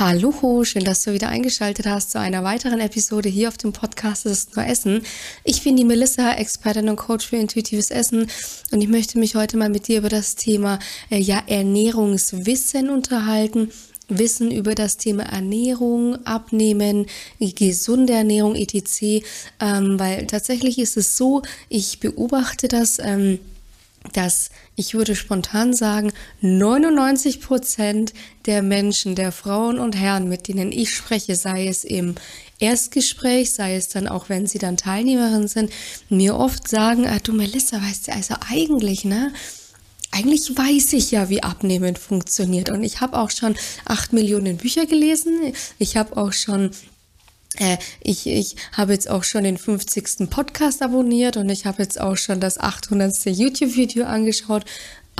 Hallo, 0.00 0.64
schön, 0.64 0.84
dass 0.84 1.02
du 1.02 1.12
wieder 1.12 1.28
eingeschaltet 1.28 1.84
hast 1.84 2.12
zu 2.12 2.18
einer 2.18 2.42
weiteren 2.42 2.80
Episode 2.80 3.28
hier 3.28 3.48
auf 3.48 3.58
dem 3.58 3.74
Podcast 3.74 4.24
Das 4.24 4.32
ist 4.32 4.56
nur 4.56 4.64
Essen. 4.64 5.02
Ich 5.44 5.62
bin 5.62 5.76
die 5.76 5.84
Melissa, 5.84 6.36
Expertin 6.36 6.88
und 6.88 6.96
Coach 6.96 7.26
für 7.26 7.36
intuitives 7.36 7.90
Essen 7.90 8.26
und 8.70 8.80
ich 8.80 8.88
möchte 8.88 9.18
mich 9.18 9.34
heute 9.34 9.58
mal 9.58 9.68
mit 9.68 9.88
dir 9.88 9.98
über 9.98 10.08
das 10.08 10.36
Thema 10.36 10.78
äh, 11.10 11.18
ja, 11.18 11.42
Ernährungswissen 11.46 12.88
unterhalten. 12.88 13.72
Wissen 14.08 14.50
über 14.50 14.74
das 14.74 14.96
Thema 14.96 15.24
Ernährung, 15.24 16.24
Abnehmen, 16.24 17.04
gesunde 17.38 18.14
Ernährung, 18.14 18.56
etc. 18.56 19.22
Ähm, 19.60 20.00
weil 20.00 20.26
tatsächlich 20.26 20.78
ist 20.78 20.96
es 20.96 21.18
so, 21.18 21.42
ich 21.68 22.00
beobachte 22.00 22.68
das. 22.68 23.00
Ähm, 23.00 23.38
dass 24.12 24.50
ich 24.80 24.94
würde 24.94 25.14
spontan 25.14 25.74
sagen, 25.74 26.10
99 26.40 27.42
Prozent 27.42 28.14
der 28.46 28.62
Menschen, 28.62 29.14
der 29.14 29.30
Frauen 29.30 29.78
und 29.78 29.94
Herren, 29.94 30.26
mit 30.26 30.48
denen 30.48 30.72
ich 30.72 30.94
spreche, 30.94 31.36
sei 31.36 31.68
es 31.68 31.84
im 31.84 32.14
Erstgespräch, 32.58 33.52
sei 33.52 33.76
es 33.76 33.90
dann 33.90 34.08
auch, 34.08 34.30
wenn 34.30 34.46
sie 34.46 34.58
dann 34.58 34.78
Teilnehmerin 34.78 35.48
sind, 35.48 35.70
mir 36.08 36.34
oft 36.34 36.66
sagen, 36.66 37.06
ah, 37.06 37.18
du 37.22 37.34
Melissa, 37.34 37.76
weißt 37.82 38.08
du, 38.08 38.12
also 38.12 38.34
eigentlich, 38.48 39.04
ne? 39.04 39.32
Eigentlich 40.12 40.56
weiß 40.56 40.94
ich 40.94 41.10
ja, 41.10 41.28
wie 41.28 41.42
Abnehmen 41.42 41.94
funktioniert. 41.94 42.70
Und 42.70 42.82
ich 42.82 43.00
habe 43.02 43.18
auch 43.18 43.30
schon 43.30 43.54
acht 43.84 44.14
Millionen 44.14 44.56
Bücher 44.56 44.86
gelesen. 44.86 45.52
Ich 45.78 45.98
habe 45.98 46.16
auch 46.16 46.32
schon 46.32 46.70
äh, 47.56 47.78
ich, 48.00 48.26
ich 48.26 48.56
habe 48.72 48.92
jetzt 48.92 49.10
auch 49.10 49.24
schon 49.24 49.44
den 49.44 49.58
50. 49.58 50.30
Podcast 50.30 50.82
abonniert 50.82 51.36
und 51.36 51.48
ich 51.48 51.66
habe 51.66 51.82
jetzt 51.82 52.00
auch 52.00 52.16
schon 52.16 52.40
das 52.40 52.58
800. 52.58 53.26
YouTube-Video 53.26 54.04
angeschaut. 54.04 54.64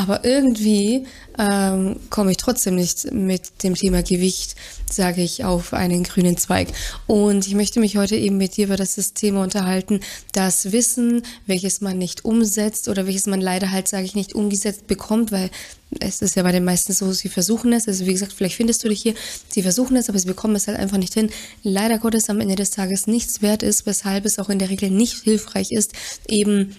Aber 0.00 0.24
irgendwie 0.24 1.04
ähm, 1.38 2.00
komme 2.08 2.30
ich 2.30 2.38
trotzdem 2.38 2.74
nicht 2.74 3.12
mit 3.12 3.62
dem 3.62 3.74
Thema 3.74 4.02
Gewicht, 4.02 4.56
sage 4.90 5.20
ich, 5.20 5.44
auf 5.44 5.74
einen 5.74 6.04
grünen 6.04 6.38
Zweig. 6.38 6.68
Und 7.06 7.46
ich 7.46 7.54
möchte 7.54 7.80
mich 7.80 7.98
heute 7.98 8.16
eben 8.16 8.38
mit 8.38 8.56
dir 8.56 8.64
über 8.64 8.76
das 8.76 8.94
Thema 9.12 9.42
unterhalten, 9.42 10.00
das 10.32 10.72
Wissen, 10.72 11.20
welches 11.46 11.82
man 11.82 11.98
nicht 11.98 12.24
umsetzt 12.24 12.88
oder 12.88 13.06
welches 13.06 13.26
man 13.26 13.42
leider 13.42 13.72
halt, 13.72 13.88
sage 13.88 14.06
ich, 14.06 14.14
nicht 14.14 14.34
umgesetzt 14.34 14.86
bekommt, 14.86 15.32
weil 15.32 15.50
es 15.98 16.22
ist 16.22 16.34
ja 16.34 16.44
bei 16.44 16.52
den 16.52 16.64
meisten 16.64 16.94
so, 16.94 17.12
sie 17.12 17.28
versuchen 17.28 17.74
es. 17.74 17.86
Also 17.86 18.06
wie 18.06 18.12
gesagt, 18.12 18.32
vielleicht 18.32 18.56
findest 18.56 18.82
du 18.82 18.88
dich 18.88 19.02
hier, 19.02 19.12
sie 19.50 19.62
versuchen 19.62 19.98
es, 19.98 20.08
aber 20.08 20.18
sie 20.18 20.28
bekommen 20.28 20.56
es 20.56 20.66
halt 20.66 20.78
einfach 20.78 20.96
nicht 20.96 21.12
hin. 21.12 21.28
Leider 21.62 21.98
Gottes 21.98 22.30
am 22.30 22.40
Ende 22.40 22.54
des 22.54 22.70
Tages 22.70 23.06
nichts 23.06 23.42
wert 23.42 23.62
ist, 23.62 23.84
weshalb 23.84 24.24
es 24.24 24.38
auch 24.38 24.48
in 24.48 24.58
der 24.58 24.70
Regel 24.70 24.88
nicht 24.88 25.24
hilfreich 25.24 25.72
ist, 25.72 25.92
eben 26.26 26.74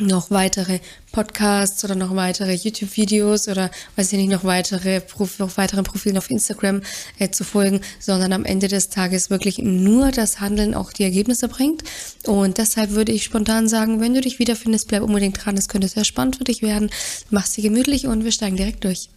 noch 0.00 0.30
weitere 0.30 0.80
Podcasts 1.12 1.84
oder 1.84 1.94
noch 1.94 2.14
weitere 2.14 2.52
YouTube-Videos 2.54 3.48
oder 3.48 3.70
weiß 3.96 4.12
ich 4.12 4.18
nicht, 4.18 4.30
noch 4.30 4.44
weitere 4.44 5.00
noch 5.38 5.56
weiteren 5.56 5.84
Profilen 5.84 6.18
auf 6.18 6.30
Instagram 6.30 6.82
äh, 7.18 7.30
zu 7.30 7.44
folgen, 7.44 7.80
sondern 7.98 8.32
am 8.32 8.44
Ende 8.44 8.68
des 8.68 8.90
Tages 8.90 9.30
wirklich 9.30 9.58
nur 9.58 10.10
das 10.10 10.40
Handeln 10.40 10.74
auch 10.74 10.92
die 10.92 11.04
Ergebnisse 11.04 11.48
bringt. 11.48 11.82
Und 12.26 12.58
deshalb 12.58 12.90
würde 12.90 13.12
ich 13.12 13.24
spontan 13.24 13.68
sagen, 13.68 14.00
wenn 14.00 14.14
du 14.14 14.20
dich 14.20 14.38
wiederfindest, 14.38 14.88
bleib 14.88 15.02
unbedingt 15.02 15.44
dran. 15.44 15.56
Es 15.56 15.68
könnte 15.68 15.88
sehr 15.88 16.04
spannend 16.04 16.36
für 16.36 16.44
dich 16.44 16.62
werden. 16.62 16.90
Mach's 17.30 17.52
dir 17.52 17.62
gemütlich 17.62 18.06
und 18.06 18.24
wir 18.24 18.32
steigen 18.32 18.56
direkt 18.56 18.84
durch. 18.84 19.08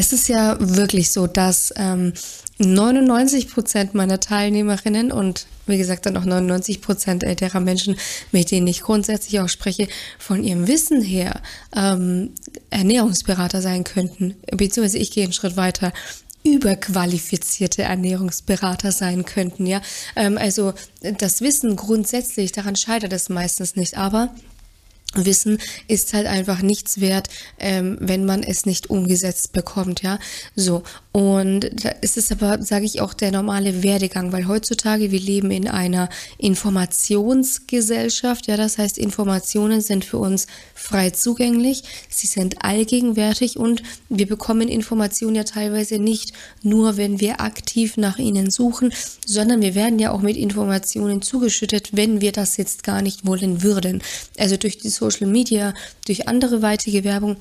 Es 0.00 0.14
ist 0.14 0.30
ja 0.30 0.56
wirklich 0.58 1.10
so, 1.10 1.26
dass 1.26 1.74
ähm, 1.76 2.14
99 2.56 3.50
Prozent 3.50 3.92
meiner 3.94 4.18
Teilnehmerinnen 4.18 5.12
und 5.12 5.46
wie 5.66 5.76
gesagt 5.76 6.06
dann 6.06 6.16
auch 6.16 6.24
99 6.24 6.80
Prozent 6.80 7.22
älterer 7.22 7.60
Menschen, 7.60 7.96
mit 8.32 8.50
denen 8.50 8.66
ich 8.66 8.80
grundsätzlich 8.80 9.40
auch 9.40 9.50
spreche, 9.50 9.88
von 10.18 10.42
ihrem 10.42 10.68
Wissen 10.68 11.02
her 11.02 11.42
ähm, 11.76 12.30
Ernährungsberater 12.70 13.60
sein 13.60 13.84
könnten. 13.84 14.36
Beziehungsweise 14.50 14.96
ich 14.96 15.10
gehe 15.10 15.24
einen 15.24 15.34
Schritt 15.34 15.58
weiter 15.58 15.92
überqualifizierte 16.44 17.82
Ernährungsberater 17.82 18.92
sein 18.92 19.26
könnten, 19.26 19.66
ja. 19.66 19.82
Ähm, 20.16 20.38
also 20.38 20.72
das 21.02 21.42
Wissen 21.42 21.76
grundsätzlich, 21.76 22.52
daran 22.52 22.74
scheitert 22.74 23.12
es 23.12 23.28
meistens 23.28 23.76
nicht, 23.76 23.98
aber 23.98 24.34
Wissen 25.14 25.58
ist 25.88 26.12
halt 26.12 26.28
einfach 26.28 26.62
nichts 26.62 27.00
wert, 27.00 27.28
ähm, 27.58 27.98
wenn 28.00 28.24
man 28.24 28.44
es 28.44 28.64
nicht 28.64 28.90
umgesetzt 28.90 29.52
bekommt, 29.52 30.02
ja. 30.02 30.20
So. 30.54 30.84
Und 31.10 31.68
da 31.84 31.88
ist 32.00 32.16
es 32.16 32.30
aber, 32.30 32.62
sage 32.62 32.84
ich 32.84 33.00
auch, 33.00 33.12
der 33.12 33.32
normale 33.32 33.82
Werdegang, 33.82 34.30
weil 34.30 34.46
heutzutage 34.46 35.10
wir 35.10 35.18
leben 35.18 35.50
in 35.50 35.66
einer 35.66 36.08
Informationsgesellschaft, 36.38 38.46
ja. 38.46 38.56
Das 38.56 38.78
heißt, 38.78 38.98
Informationen 38.98 39.80
sind 39.80 40.04
für 40.04 40.18
uns 40.18 40.46
frei 40.74 41.10
zugänglich, 41.10 41.82
sie 42.08 42.28
sind 42.28 42.64
allgegenwärtig 42.64 43.56
und 43.56 43.82
wir 44.08 44.28
bekommen 44.28 44.68
Informationen 44.68 45.34
ja 45.34 45.42
teilweise 45.42 45.98
nicht 45.98 46.34
nur, 46.62 46.96
wenn 46.96 47.18
wir 47.18 47.40
aktiv 47.40 47.96
nach 47.96 48.18
ihnen 48.18 48.50
suchen, 48.50 48.92
sondern 49.26 49.60
wir 49.60 49.74
werden 49.74 49.98
ja 49.98 50.12
auch 50.12 50.20
mit 50.20 50.36
Informationen 50.36 51.20
zugeschüttet, 51.20 51.96
wenn 51.96 52.20
wir 52.20 52.30
das 52.30 52.56
jetzt 52.56 52.84
gar 52.84 53.02
nicht 53.02 53.26
wollen 53.26 53.64
würden. 53.64 54.02
Also 54.38 54.56
durch 54.56 54.78
die 54.78 54.99
Social 55.00 55.26
Media, 55.26 55.74
durch 56.06 56.28
andere 56.28 56.62
weitige 56.62 57.04
Werbung 57.04 57.36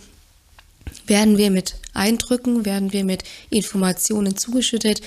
werden 1.05 1.37
wir 1.37 1.51
mit 1.51 1.75
Eindrücken, 1.93 2.65
werden 2.65 2.93
wir 2.93 3.03
mit 3.03 3.23
Informationen 3.49 4.37
zugeschüttet. 4.37 5.01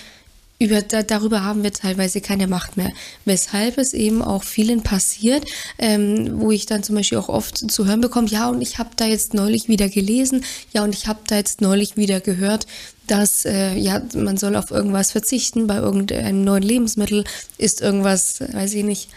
Über, 0.58 0.80
da, 0.80 1.02
darüber 1.02 1.42
haben 1.42 1.64
wir 1.64 1.72
teilweise 1.72 2.20
keine 2.20 2.46
Macht 2.46 2.76
mehr. 2.76 2.92
Weshalb 3.24 3.78
es 3.78 3.94
eben 3.94 4.22
auch 4.22 4.44
vielen 4.44 4.82
passiert, 4.82 5.44
ähm, 5.78 6.40
wo 6.40 6.52
ich 6.52 6.66
dann 6.66 6.84
zum 6.84 6.94
Beispiel 6.94 7.18
auch 7.18 7.28
oft 7.28 7.58
zu 7.58 7.86
hören 7.86 8.00
bekomme, 8.00 8.28
ja, 8.28 8.48
und 8.48 8.62
ich 8.62 8.78
habe 8.78 8.90
da 8.94 9.06
jetzt 9.06 9.34
neulich 9.34 9.68
wieder 9.68 9.88
gelesen, 9.88 10.44
ja, 10.72 10.84
und 10.84 10.94
ich 10.94 11.08
habe 11.08 11.18
da 11.26 11.36
jetzt 11.36 11.62
neulich 11.62 11.96
wieder 11.96 12.20
gehört, 12.20 12.68
dass 13.08 13.44
äh, 13.44 13.74
ja, 13.74 14.00
man 14.14 14.36
soll 14.36 14.54
auf 14.54 14.70
irgendwas 14.70 15.10
verzichten, 15.10 15.66
bei 15.66 15.78
irgendeinem 15.78 16.44
neuen 16.44 16.62
Lebensmittel 16.62 17.24
ist 17.58 17.80
irgendwas, 17.80 18.40
weiß 18.40 18.74
ich 18.74 18.84
nicht, 18.84 19.08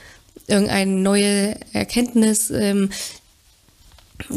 irgendeine 0.48 0.92
neue 0.92 1.56
Erkenntnis, 1.74 2.50
ähm, 2.50 2.90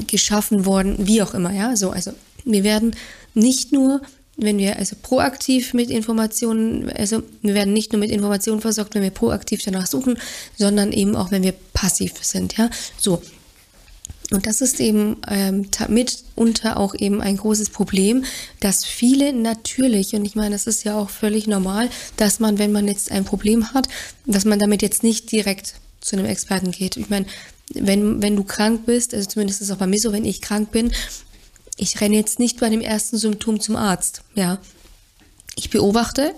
geschaffen 0.07 0.67
worden, 0.67 0.97
wie 1.07 1.23
auch 1.23 1.35
immer, 1.35 1.53
ja, 1.53 1.77
so, 1.77 1.91
also 1.91 2.13
wir 2.45 2.65
werden 2.65 2.97
nicht 3.35 3.73
nur, 3.73 4.01
wenn 4.37 4.59
wir 4.59 4.77
also 4.77 4.97
proaktiv 5.01 5.75
mit 5.75 5.91
Informationen, 5.91 6.91
also 6.91 7.23
wir 7.43 7.55
werden 7.55 7.73
nicht 7.73 7.93
nur 7.93 8.01
mit 8.01 8.11
Informationen 8.11 8.61
versorgt, 8.61 8.95
wenn 8.95 9.03
wir 9.03 9.11
proaktiv 9.11 9.63
danach 9.65 9.87
suchen, 9.87 10.19
sondern 10.57 10.93
eben 10.93 11.17
auch, 11.17 11.31
wenn 11.31 11.43
wir 11.43 11.55
passiv 11.73 12.13
sind, 12.23 12.57
ja, 12.57 12.71
so. 12.99 13.23
Und 14.31 14.47
das 14.47 14.61
ist 14.61 14.79
eben 14.79 15.17
ähm, 15.27 15.69
mitunter 15.89 16.77
auch 16.77 16.95
eben 16.95 17.23
ein 17.23 17.39
großes 17.39 17.71
Problem, 17.71 18.25
dass 18.61 18.85
viele 18.85 19.33
natürlich, 19.33 20.15
und 20.15 20.27
ich 20.27 20.35
meine, 20.35 20.51
das 20.51 20.67
ist 20.67 20.85
ja 20.85 20.99
auch 20.99 21.09
völlig 21.09 21.47
normal, 21.47 21.89
dass 22.17 22.39
man, 22.39 22.59
wenn 22.59 22.71
man 22.71 22.87
jetzt 22.89 23.11
ein 23.11 23.25
Problem 23.25 23.73
hat, 23.73 23.89
dass 24.27 24.45
man 24.45 24.59
damit 24.59 24.83
jetzt 24.83 25.03
nicht 25.03 25.33
direkt 25.33 25.77
zu 26.03 26.17
einem 26.17 26.27
Experten 26.27 26.73
geht. 26.73 26.99
Ich 26.99 27.09
meine, 27.09 27.25
wenn, 27.75 28.23
wenn 28.23 28.37
du 28.37 28.45
krank 28.45 28.87
bist, 28.87 29.15
also 29.15 29.29
zumindest 29.29 29.61
ist 29.61 29.69
es 29.69 29.75
auch 29.75 29.79
bei 29.79 29.87
mir 29.87 30.01
so, 30.01 30.13
wenn 30.13 30.25
ich 30.25 30.41
krank 30.41 30.71
bin, 30.71 30.93
ich 31.77 32.01
renne 32.01 32.17
jetzt 32.17 32.39
nicht 32.39 32.59
bei 32.59 32.69
dem 32.69 32.81
ersten 32.81 33.19
Symptom 33.19 33.61
zum 33.61 33.77
Arzt, 33.77 34.23
ja. 34.35 34.59
Ich 35.55 35.71
beobachte, 35.71 36.35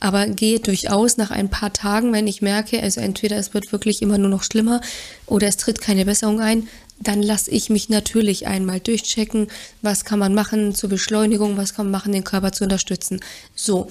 aber 0.00 0.26
gehe 0.26 0.60
durchaus 0.60 1.16
nach 1.16 1.30
ein 1.30 1.50
paar 1.50 1.72
Tagen, 1.72 2.12
wenn 2.12 2.26
ich 2.26 2.42
merke, 2.42 2.82
also 2.82 3.00
entweder 3.00 3.36
es 3.36 3.54
wird 3.54 3.72
wirklich 3.72 4.02
immer 4.02 4.18
nur 4.18 4.30
noch 4.30 4.42
schlimmer 4.42 4.80
oder 5.26 5.46
es 5.48 5.56
tritt 5.56 5.80
keine 5.80 6.04
Besserung 6.04 6.40
ein, 6.40 6.68
dann 7.00 7.22
lasse 7.22 7.50
ich 7.50 7.70
mich 7.70 7.88
natürlich 7.88 8.46
einmal 8.46 8.80
durchchecken, 8.80 9.48
was 9.82 10.04
kann 10.04 10.18
man 10.18 10.34
machen 10.34 10.74
zur 10.74 10.90
Beschleunigung, 10.90 11.56
was 11.56 11.74
kann 11.74 11.86
man 11.86 11.92
machen, 11.92 12.12
den 12.12 12.24
Körper 12.24 12.52
zu 12.52 12.64
unterstützen. 12.64 13.20
So, 13.54 13.88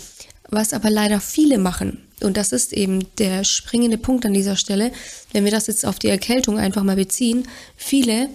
was 0.49 0.73
aber 0.73 0.89
leider 0.89 1.19
viele 1.19 1.57
machen, 1.57 2.03
und 2.23 2.37
das 2.37 2.51
ist 2.51 2.73
eben 2.73 3.07
der 3.17 3.43
springende 3.43 3.97
Punkt 3.97 4.25
an 4.25 4.33
dieser 4.33 4.55
Stelle, 4.55 4.91
wenn 5.31 5.43
wir 5.45 5.51
das 5.51 5.67
jetzt 5.67 5.85
auf 5.85 5.99
die 5.99 6.09
Erkältung 6.09 6.57
einfach 6.57 6.83
mal 6.83 6.95
beziehen, 6.95 7.47
viele 7.75 8.29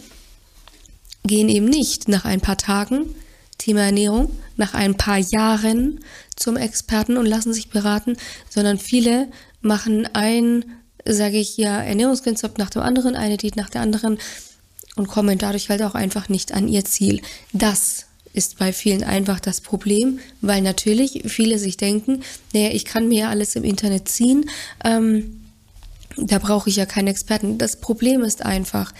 gehen 1.24 1.48
eben 1.48 1.66
nicht 1.66 2.08
nach 2.08 2.24
ein 2.24 2.40
paar 2.40 2.58
Tagen, 2.58 3.14
Thema 3.58 3.82
Ernährung, 3.82 4.30
nach 4.56 4.74
ein 4.74 4.96
paar 4.96 5.18
Jahren 5.18 6.00
zum 6.36 6.56
Experten 6.56 7.16
und 7.16 7.26
lassen 7.26 7.52
sich 7.52 7.70
beraten, 7.70 8.16
sondern 8.48 8.78
viele 8.78 9.28
machen 9.60 10.08
ein, 10.14 10.64
sage 11.04 11.38
ich 11.38 11.56
ja, 11.56 11.82
Ernährungskonzept 11.82 12.58
nach 12.58 12.70
dem 12.70 12.82
anderen, 12.82 13.16
eine 13.16 13.36
Diät 13.36 13.56
nach 13.56 13.68
der 13.68 13.82
anderen 13.82 14.18
und 14.96 15.08
kommen 15.08 15.38
dadurch 15.38 15.68
halt 15.70 15.82
auch 15.82 15.94
einfach 15.94 16.28
nicht 16.28 16.52
an 16.52 16.68
ihr 16.68 16.84
Ziel. 16.84 17.20
Das 17.52 18.07
ist 18.32 18.58
bei 18.58 18.72
vielen 18.72 19.02
einfach 19.02 19.40
das 19.40 19.60
Problem, 19.60 20.18
weil 20.40 20.62
natürlich 20.62 21.22
viele 21.26 21.58
sich 21.58 21.76
denken, 21.76 22.22
naja, 22.52 22.70
ich 22.72 22.84
kann 22.84 23.08
mir 23.08 23.20
ja 23.20 23.30
alles 23.30 23.56
im 23.56 23.64
Internet 23.64 24.08
ziehen, 24.08 24.48
ähm, 24.84 25.38
da 26.20 26.38
brauche 26.38 26.68
ich 26.68 26.76
ja 26.76 26.86
keinen 26.86 27.08
Experten. 27.08 27.58
Das 27.58 27.76
Problem 27.76 28.22
ist 28.22 28.44
einfach, 28.44 28.92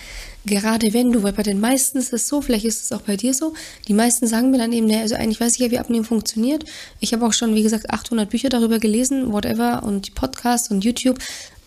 gerade 0.47 0.93
wenn 0.93 1.11
du, 1.13 1.23
weil 1.23 1.33
bei 1.33 1.43
den 1.43 1.61
meisten 1.61 1.99
ist 1.99 2.13
es 2.13 2.29
so, 2.29 2.41
vielleicht 2.41 2.65
ist 2.65 2.85
es 2.85 2.93
auch 2.93 3.03
bei 3.03 3.17
dir 3.17 3.35
so, 3.35 3.55
die 3.89 3.95
meisten 3.95 4.27
sagen 4.27 4.51
mir 4.51 4.59
dann 4.59 4.73
eben, 4.73 4.87
naja, 4.87 5.01
also 5.01 5.17
eigentlich 5.17 5.41
weiß 5.41 5.55
ich 5.55 5.59
ja, 5.59 5.71
wie 5.71 5.79
Abnehmen 5.79 6.05
funktioniert. 6.05 6.65
Ich 7.01 7.13
habe 7.13 7.27
auch 7.27 7.33
schon, 7.33 7.55
wie 7.55 7.63
gesagt, 7.63 7.91
800 7.91 8.31
Bücher 8.31 8.49
darüber 8.49 8.79
gelesen, 8.79 9.33
whatever, 9.33 9.83
und 9.83 10.07
die 10.07 10.11
Podcasts 10.13 10.71
und 10.71 10.85
YouTube. 10.85 11.19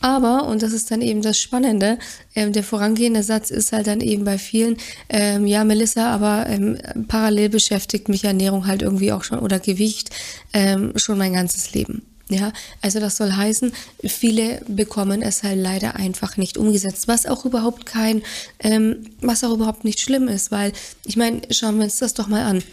Aber, 0.01 0.47
und 0.47 0.63
das 0.63 0.73
ist 0.73 0.89
dann 0.89 1.01
eben 1.01 1.21
das 1.21 1.39
Spannende, 1.39 1.99
ähm, 2.35 2.51
der 2.51 2.63
vorangehende 2.63 3.21
Satz 3.21 3.51
ist 3.51 3.71
halt 3.71 3.87
dann 3.87 4.01
eben 4.01 4.23
bei 4.23 4.37
vielen, 4.39 4.77
ähm, 5.09 5.45
ja, 5.45 5.63
Melissa, 5.63 6.11
aber 6.11 6.47
ähm, 6.49 6.77
parallel 7.07 7.49
beschäftigt 7.49 8.09
mich 8.09 8.23
Ernährung 8.23 8.65
halt 8.65 8.81
irgendwie 8.81 9.11
auch 9.11 9.23
schon 9.23 9.39
oder 9.39 9.59
Gewicht 9.59 10.09
ähm, 10.53 10.93
schon 10.95 11.19
mein 11.19 11.33
ganzes 11.33 11.73
Leben. 11.73 12.01
Ja, 12.29 12.53
also 12.81 13.01
das 13.01 13.17
soll 13.17 13.33
heißen, 13.33 13.73
viele 14.05 14.61
bekommen 14.67 15.21
es 15.21 15.43
halt 15.43 15.59
leider 15.59 15.97
einfach 15.97 16.37
nicht 16.37 16.57
umgesetzt, 16.57 17.09
was 17.09 17.25
auch 17.25 17.43
überhaupt 17.43 17.85
kein, 17.85 18.21
ähm, 18.59 19.05
was 19.19 19.43
auch 19.43 19.51
überhaupt 19.51 19.83
nicht 19.83 19.99
schlimm 19.99 20.29
ist, 20.29 20.49
weil 20.49 20.71
ich 21.03 21.17
meine, 21.17 21.41
schauen 21.49 21.77
wir 21.77 21.83
uns 21.83 21.97
das 21.97 22.13
doch 22.13 22.27
mal 22.27 22.43
an. 22.43 22.63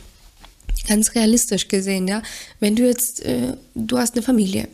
Ganz 0.87 1.17
realistisch 1.17 1.67
gesehen, 1.67 2.07
ja, 2.07 2.23
wenn 2.61 2.77
du 2.77 2.87
jetzt, 2.87 3.21
äh, 3.25 3.55
du 3.75 3.99
hast 3.99 4.15
eine 4.15 4.23
Familie, 4.23 4.69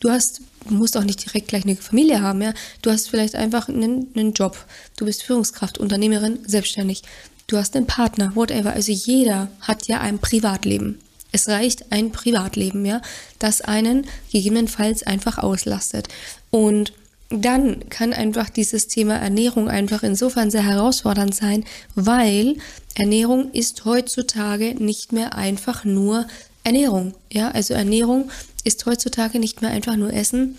du 0.00 0.10
hast, 0.10 0.40
musst 0.68 0.96
auch 0.96 1.04
nicht 1.04 1.24
direkt 1.24 1.48
gleich 1.48 1.64
eine 1.64 1.76
Familie 1.76 2.20
haben, 2.22 2.42
ja, 2.42 2.52
du 2.82 2.90
hast 2.90 3.08
vielleicht 3.08 3.34
einfach 3.34 3.68
einen, 3.68 4.08
einen 4.14 4.32
Job, 4.32 4.56
du 4.96 5.04
bist 5.04 5.22
Führungskraft, 5.22 5.78
Unternehmerin, 5.78 6.38
selbstständig, 6.46 7.02
du 7.46 7.56
hast 7.56 7.76
einen 7.76 7.86
Partner, 7.86 8.34
whatever, 8.34 8.72
also 8.72 8.92
jeder 8.92 9.48
hat 9.60 9.88
ja 9.88 10.00
ein 10.00 10.18
Privatleben. 10.18 11.00
Es 11.30 11.48
reicht 11.48 11.92
ein 11.92 12.10
Privatleben, 12.10 12.84
ja, 12.86 13.02
das 13.38 13.60
einen 13.60 14.06
gegebenenfalls 14.32 15.02
einfach 15.02 15.38
auslastet. 15.38 16.08
Und 16.50 16.92
dann 17.30 17.90
kann 17.90 18.14
einfach 18.14 18.48
dieses 18.48 18.86
Thema 18.88 19.16
Ernährung 19.16 19.68
einfach 19.68 20.02
insofern 20.02 20.50
sehr 20.50 20.64
herausfordernd 20.64 21.34
sein, 21.34 21.64
weil 21.94 22.56
Ernährung 22.94 23.50
ist 23.52 23.84
heutzutage 23.84 24.74
nicht 24.82 25.12
mehr 25.12 25.34
einfach 25.34 25.84
nur 25.84 26.26
Ernährung. 26.64 27.14
Ja, 27.30 27.50
also 27.50 27.74
Ernährung 27.74 28.30
ist 28.64 28.86
heutzutage 28.86 29.38
nicht 29.38 29.62
mehr 29.62 29.70
einfach 29.70 29.96
nur 29.96 30.12
Essen, 30.12 30.58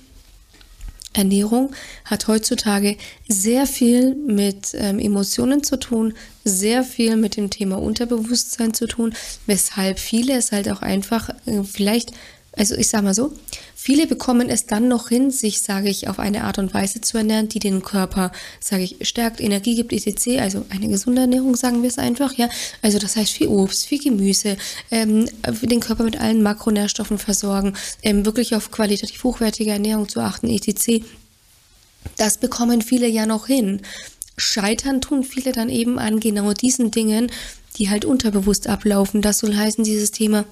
Ernährung 1.14 1.72
hat 2.06 2.28
heutzutage 2.28 2.98
sehr 3.28 3.66
viel 3.66 4.16
mit 4.16 4.74
ähm, 4.74 5.00
Emotionen 5.00 5.64
zu 5.64 5.78
tun, 5.78 6.14
sehr 6.44 6.84
viel 6.84 7.16
mit 7.16 7.36
dem 7.36 7.50
Thema 7.50 7.82
Unterbewusstsein 7.82 8.74
zu 8.74 8.88
tun, 8.88 9.14
weshalb 9.48 10.00
viele 10.00 10.38
es 10.38 10.52
halt 10.52 10.70
auch 10.70 10.82
einfach 10.82 11.30
äh, 11.46 11.64
vielleicht 11.64 12.12
also 12.54 12.76
ich 12.76 12.88
sage 12.88 13.04
mal 13.04 13.14
so, 13.14 13.34
viele 13.76 14.08
bekommen 14.08 14.50
es 14.50 14.66
dann 14.66 14.88
noch 14.88 15.10
hin, 15.10 15.32
sich, 15.32 15.62
sage 15.62 15.90
ich, 15.90 16.08
auf 16.08 16.20
eine 16.20 16.44
Art 16.44 16.58
und 16.58 16.74
Weise 16.74 17.02
zu 17.02 17.18
ernähren, 17.18 17.48
die 17.48 17.60
den 17.60 17.82
Körper, 17.82 18.32
sage 18.60 18.84
ich, 18.84 18.98
stärkt, 19.08 19.40
Energie 19.40 19.76
gibt, 19.76 19.94
etc. 19.94 20.40
Also 20.40 20.66
eine 20.70 20.88
gesunde 20.88 21.22
Ernährung, 21.22 21.56
sagen 21.56 21.82
wir 21.84 21.90
es 21.90 21.98
einfach, 21.98 22.34
ja. 22.34 22.50
Also 22.82 23.00
das 23.00 23.16
heißt 23.16 23.32
viel 23.32 23.48
Obst, 23.48 23.86
viel 23.86 24.02
Gemüse, 24.02 24.58
ähm, 24.92 25.30
den 25.62 25.80
Körper 25.80 26.04
mit 26.04 26.20
allen 26.20 26.42
Makronährstoffen 26.42 27.18
versorgen, 27.18 27.74
ähm, 28.02 28.26
wirklich 28.26 28.56
auf 28.56 28.72
qualitativ 28.72 29.24
hochwertige 29.24 29.72
Ernährung 29.72 30.10
zu 30.10 30.20
achten, 30.20 30.50
etc. 30.50 31.04
Das 32.18 32.38
bekommen 32.38 32.82
viele 32.82 33.08
ja 33.08 33.26
noch 33.26 33.48
hin. 33.48 33.82
Scheitern 34.38 35.02
tun 35.02 35.24
viele 35.24 35.52
dann 35.52 35.70
eben 35.70 36.00
an 36.00 36.20
genau 36.20 36.54
diesen 36.54 36.92
Dingen, 36.92 37.32
die 37.78 37.90
halt 37.90 38.06
unterbewusst 38.06 38.68
ablaufen. 38.68 39.22
Das 39.22 39.40
soll 39.40 39.56
heißen, 39.56 39.84
dieses 39.84 40.12
Thema 40.12 40.46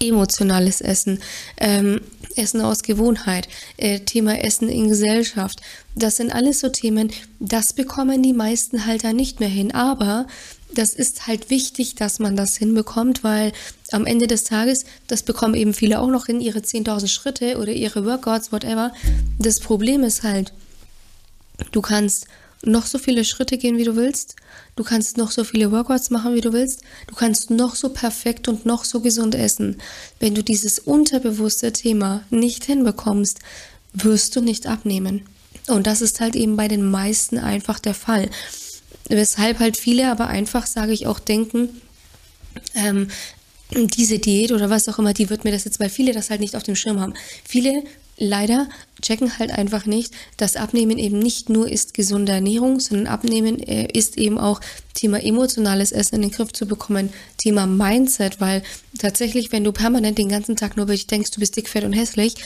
emotionales 0.00 0.80
Essen, 0.80 1.20
ähm, 1.58 2.00
Essen 2.36 2.60
aus 2.60 2.82
Gewohnheit, 2.82 3.48
äh, 3.76 4.00
Thema 4.00 4.38
Essen 4.38 4.68
in 4.68 4.88
Gesellschaft. 4.88 5.60
Das 5.94 6.16
sind 6.16 6.32
alles 6.32 6.60
so 6.60 6.68
Themen, 6.68 7.10
das 7.40 7.72
bekommen 7.72 8.22
die 8.22 8.34
meisten 8.34 8.86
halt 8.86 9.04
da 9.04 9.12
nicht 9.12 9.40
mehr 9.40 9.48
hin. 9.48 9.74
Aber 9.74 10.26
das 10.74 10.92
ist 10.92 11.26
halt 11.26 11.48
wichtig, 11.48 11.94
dass 11.94 12.18
man 12.18 12.36
das 12.36 12.56
hinbekommt, 12.56 13.24
weil 13.24 13.52
am 13.92 14.04
Ende 14.04 14.26
des 14.26 14.44
Tages, 14.44 14.84
das 15.06 15.22
bekommen 15.22 15.54
eben 15.54 15.72
viele 15.72 16.00
auch 16.00 16.08
noch 16.08 16.26
hin, 16.26 16.40
ihre 16.40 16.58
10.000 16.58 17.08
Schritte 17.08 17.58
oder 17.58 17.72
ihre 17.72 18.04
Workouts, 18.04 18.52
whatever. 18.52 18.92
Das 19.38 19.60
Problem 19.60 20.04
ist 20.04 20.22
halt, 20.22 20.52
du 21.72 21.80
kannst 21.80 22.26
noch 22.64 22.86
so 22.86 22.98
viele 22.98 23.24
Schritte 23.24 23.58
gehen, 23.58 23.76
wie 23.76 23.84
du 23.84 23.96
willst. 23.96 24.36
Du 24.76 24.84
kannst 24.84 25.16
noch 25.16 25.30
so 25.30 25.44
viele 25.44 25.70
Workouts 25.70 26.10
machen, 26.10 26.34
wie 26.34 26.40
du 26.40 26.52
willst. 26.52 26.82
Du 27.06 27.14
kannst 27.14 27.50
noch 27.50 27.74
so 27.74 27.90
perfekt 27.90 28.48
und 28.48 28.66
noch 28.66 28.84
so 28.84 29.00
gesund 29.00 29.34
essen. 29.34 29.78
Wenn 30.20 30.34
du 30.34 30.42
dieses 30.42 30.78
unterbewusste 30.78 31.72
Thema 31.72 32.24
nicht 32.30 32.64
hinbekommst, 32.64 33.38
wirst 33.92 34.36
du 34.36 34.40
nicht 34.40 34.66
abnehmen. 34.66 35.22
Und 35.68 35.86
das 35.86 36.00
ist 36.00 36.20
halt 36.20 36.36
eben 36.36 36.56
bei 36.56 36.68
den 36.68 36.88
meisten 36.90 37.38
einfach 37.38 37.78
der 37.78 37.94
Fall. 37.94 38.30
Weshalb 39.08 39.58
halt 39.58 39.76
viele 39.76 40.10
aber 40.10 40.28
einfach, 40.28 40.66
sage 40.66 40.92
ich 40.92 41.06
auch, 41.06 41.18
denken, 41.18 41.80
ähm, 42.74 43.08
diese 43.70 44.18
Diät 44.18 44.52
oder 44.52 44.70
was 44.70 44.88
auch 44.88 44.98
immer, 44.98 45.12
die 45.12 45.28
wird 45.28 45.44
mir 45.44 45.50
das 45.50 45.64
jetzt, 45.64 45.80
weil 45.80 45.90
viele 45.90 46.12
das 46.12 46.30
halt 46.30 46.40
nicht 46.40 46.56
auf 46.56 46.62
dem 46.62 46.76
Schirm 46.76 47.00
haben. 47.00 47.14
Viele 47.44 47.82
leider 48.16 48.68
checken 49.02 49.38
halt 49.38 49.50
einfach 49.50 49.86
nicht, 49.86 50.14
dass 50.36 50.56
Abnehmen 50.56 50.98
eben 50.98 51.18
nicht 51.18 51.48
nur 51.48 51.70
ist 51.70 51.94
gesunde 51.94 52.32
Ernährung, 52.32 52.80
sondern 52.80 53.06
Abnehmen 53.06 53.58
äh, 53.58 53.88
ist 53.92 54.16
eben 54.16 54.38
auch 54.38 54.60
Thema 54.94 55.22
emotionales 55.22 55.92
Essen 55.92 56.16
in 56.16 56.22
den 56.22 56.30
Griff 56.30 56.52
zu 56.52 56.66
bekommen, 56.66 57.12
Thema 57.36 57.66
Mindset, 57.66 58.40
weil 58.40 58.62
tatsächlich, 58.98 59.52
wenn 59.52 59.64
du 59.64 59.72
permanent 59.72 60.18
den 60.18 60.28
ganzen 60.28 60.56
Tag 60.56 60.76
nur 60.76 60.84
über 60.84 60.94
dich 60.94 61.06
denkst, 61.06 61.30
du 61.30 61.40
bist 61.40 61.56
dick, 61.56 61.68
fett 61.68 61.84
und 61.84 61.92
hässlich, 61.92 62.36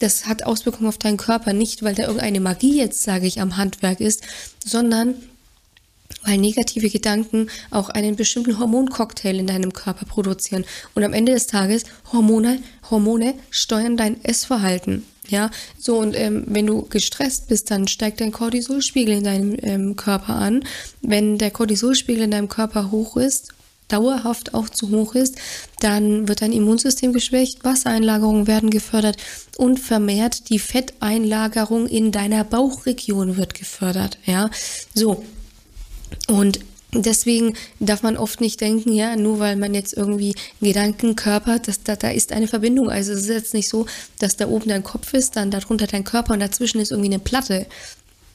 das 0.00 0.26
hat 0.26 0.42
Auswirkungen 0.42 0.88
auf 0.88 0.98
deinen 0.98 1.16
Körper, 1.16 1.52
nicht 1.52 1.82
weil 1.82 1.94
da 1.94 2.02
irgendeine 2.02 2.40
Magie 2.40 2.76
jetzt, 2.76 3.02
sage 3.04 3.26
ich, 3.26 3.40
am 3.40 3.56
Handwerk 3.56 4.00
ist, 4.00 4.22
sondern 4.64 5.14
weil 6.24 6.38
negative 6.38 6.90
Gedanken 6.90 7.48
auch 7.70 7.88
einen 7.88 8.16
bestimmten 8.16 8.58
Hormoncocktail 8.58 9.38
in 9.38 9.46
deinem 9.46 9.72
Körper 9.72 10.06
produzieren. 10.06 10.64
Und 10.94 11.04
am 11.04 11.12
Ende 11.12 11.32
des 11.32 11.46
Tages, 11.46 11.84
Hormone, 12.12 12.60
Hormone 12.90 13.34
steuern 13.50 13.96
dein 13.96 14.22
Essverhalten. 14.24 15.04
Ja, 15.28 15.50
so 15.78 15.98
und 15.98 16.18
ähm, 16.18 16.44
wenn 16.48 16.66
du 16.66 16.82
gestresst 16.82 17.48
bist, 17.48 17.70
dann 17.70 17.86
steigt 17.86 18.20
dein 18.20 18.32
Cortisolspiegel 18.32 19.18
in 19.18 19.24
deinem 19.24 19.56
ähm, 19.62 19.96
Körper 19.96 20.34
an. 20.34 20.64
Wenn 21.00 21.38
der 21.38 21.52
Cortisolspiegel 21.52 22.24
in 22.24 22.32
deinem 22.32 22.48
Körper 22.48 22.90
hoch 22.90 23.16
ist, 23.16 23.52
dauerhaft 23.88 24.54
auch 24.54 24.68
zu 24.68 24.90
hoch 24.90 25.14
ist, 25.14 25.36
dann 25.80 26.26
wird 26.26 26.42
dein 26.42 26.52
Immunsystem 26.52 27.12
geschwächt, 27.12 27.64
Wassereinlagerungen 27.64 28.46
werden 28.46 28.70
gefördert 28.70 29.16
und 29.58 29.78
vermehrt 29.78 30.48
die 30.48 30.58
Fetteinlagerung 30.58 31.86
in 31.86 32.10
deiner 32.10 32.42
Bauchregion 32.42 33.36
wird 33.36 33.54
gefördert. 33.54 34.18
Ja, 34.24 34.50
so 34.94 35.24
und 36.28 36.60
Deswegen 36.94 37.54
darf 37.80 38.02
man 38.02 38.18
oft 38.18 38.42
nicht 38.42 38.60
denken, 38.60 38.92
ja, 38.92 39.16
nur 39.16 39.38
weil 39.38 39.56
man 39.56 39.72
jetzt 39.72 39.94
irgendwie 39.94 40.34
Gedanken 40.60 41.16
körpert, 41.16 41.66
dass 41.66 41.82
da, 41.82 41.96
da 41.96 42.10
ist 42.10 42.32
eine 42.32 42.48
Verbindung. 42.48 42.90
Also 42.90 43.12
es 43.12 43.22
ist 43.22 43.28
jetzt 43.30 43.54
nicht 43.54 43.70
so, 43.70 43.86
dass 44.18 44.36
da 44.36 44.46
oben 44.46 44.68
dein 44.68 44.82
Kopf 44.82 45.14
ist, 45.14 45.36
dann 45.36 45.50
darunter 45.50 45.86
dein 45.86 46.04
Körper 46.04 46.34
und 46.34 46.40
dazwischen 46.40 46.80
ist 46.80 46.90
irgendwie 46.90 47.08
eine 47.08 47.18
Platte. 47.18 47.66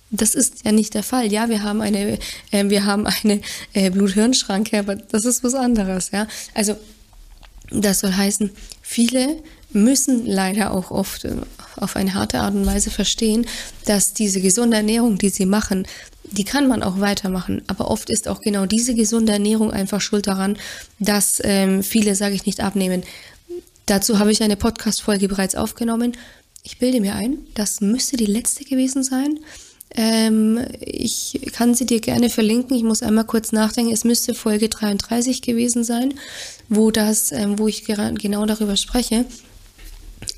Das 0.10 0.34
ist 0.34 0.66
ja 0.66 0.72
nicht 0.72 0.96
der 0.96 1.04
Fall. 1.04 1.32
Ja, 1.32 1.50
wir 1.50 1.62
haben 1.62 1.82
eine, 1.82 2.18
äh, 2.50 2.70
wir 2.70 2.86
haben 2.86 3.06
eine 3.06 3.42
äh, 3.74 3.92
Blut-Hirn-Schranke, 3.92 4.80
aber 4.80 4.96
das 4.96 5.26
ist 5.26 5.44
was 5.44 5.54
anderes, 5.54 6.10
ja. 6.10 6.28
Also 6.56 6.78
das 7.70 8.00
soll 8.00 8.14
heißen, 8.14 8.50
viele 8.82 9.44
müssen 9.72 10.26
leider 10.26 10.72
auch 10.72 10.90
oft 10.90 11.26
äh, 11.26 11.36
auf 11.76 11.96
eine 11.96 12.16
harte 12.16 12.40
Art 12.40 12.56
und 12.56 12.66
Weise 12.66 12.90
verstehen, 12.90 13.46
dass 13.86 14.14
diese 14.14 14.42
gesunde 14.42 14.78
Ernährung, 14.78 15.20
die 15.20 15.30
sie 15.30 15.46
machen, 15.46 15.86
die 16.32 16.44
kann 16.44 16.68
man 16.68 16.84
auch 16.84 17.00
weitermachen. 17.00 17.62
Aber 17.68 17.90
oft 17.90 18.10
ist 18.10 18.28
auch 18.28 18.42
genau 18.42 18.66
diese 18.66 18.96
gesunde 18.96 19.34
Ernährung 19.34 19.72
einfach 19.72 20.02
schuld 20.02 20.28
daran, 20.28 20.58
dass 21.00 21.42
ähm, 21.44 21.84
viele, 21.84 22.16
sage 22.16 22.36
ich 22.36 22.46
nicht, 22.46 22.62
abnehmen. 22.62 23.04
Dazu 23.86 24.20
habe 24.20 24.32
ich 24.32 24.44
eine 24.44 24.58
Podcast-Folge 24.58 25.28
bereits 25.28 25.56
aufgenommen. 25.56 26.14
Ich 26.64 26.80
bilde 26.80 27.00
mir 27.00 27.16
ein, 27.16 27.38
das 27.54 27.80
müsste 27.80 28.18
die 28.18 28.26
letzte 28.26 28.66
gewesen 28.66 29.04
sein. 29.04 29.40
Ähm, 29.96 30.60
ich 30.82 31.40
kann 31.54 31.74
sie 31.74 31.86
dir 31.86 32.02
gerne 32.02 32.30
verlinken. 32.30 32.76
Ich 32.76 32.84
muss 32.84 33.02
einmal 33.02 33.24
kurz 33.24 33.54
nachdenken. 33.54 33.94
Es 33.94 34.04
müsste 34.04 34.34
Folge 34.34 34.68
33 34.68 35.42
gewesen 35.42 35.86
sein, 35.86 36.14
wo 36.68 36.92
das, 36.92 37.32
ähm, 37.32 37.58
wo 37.58 37.70
ich 37.70 37.86
genau 37.86 38.46
darüber 38.46 38.76
spreche 38.76 39.26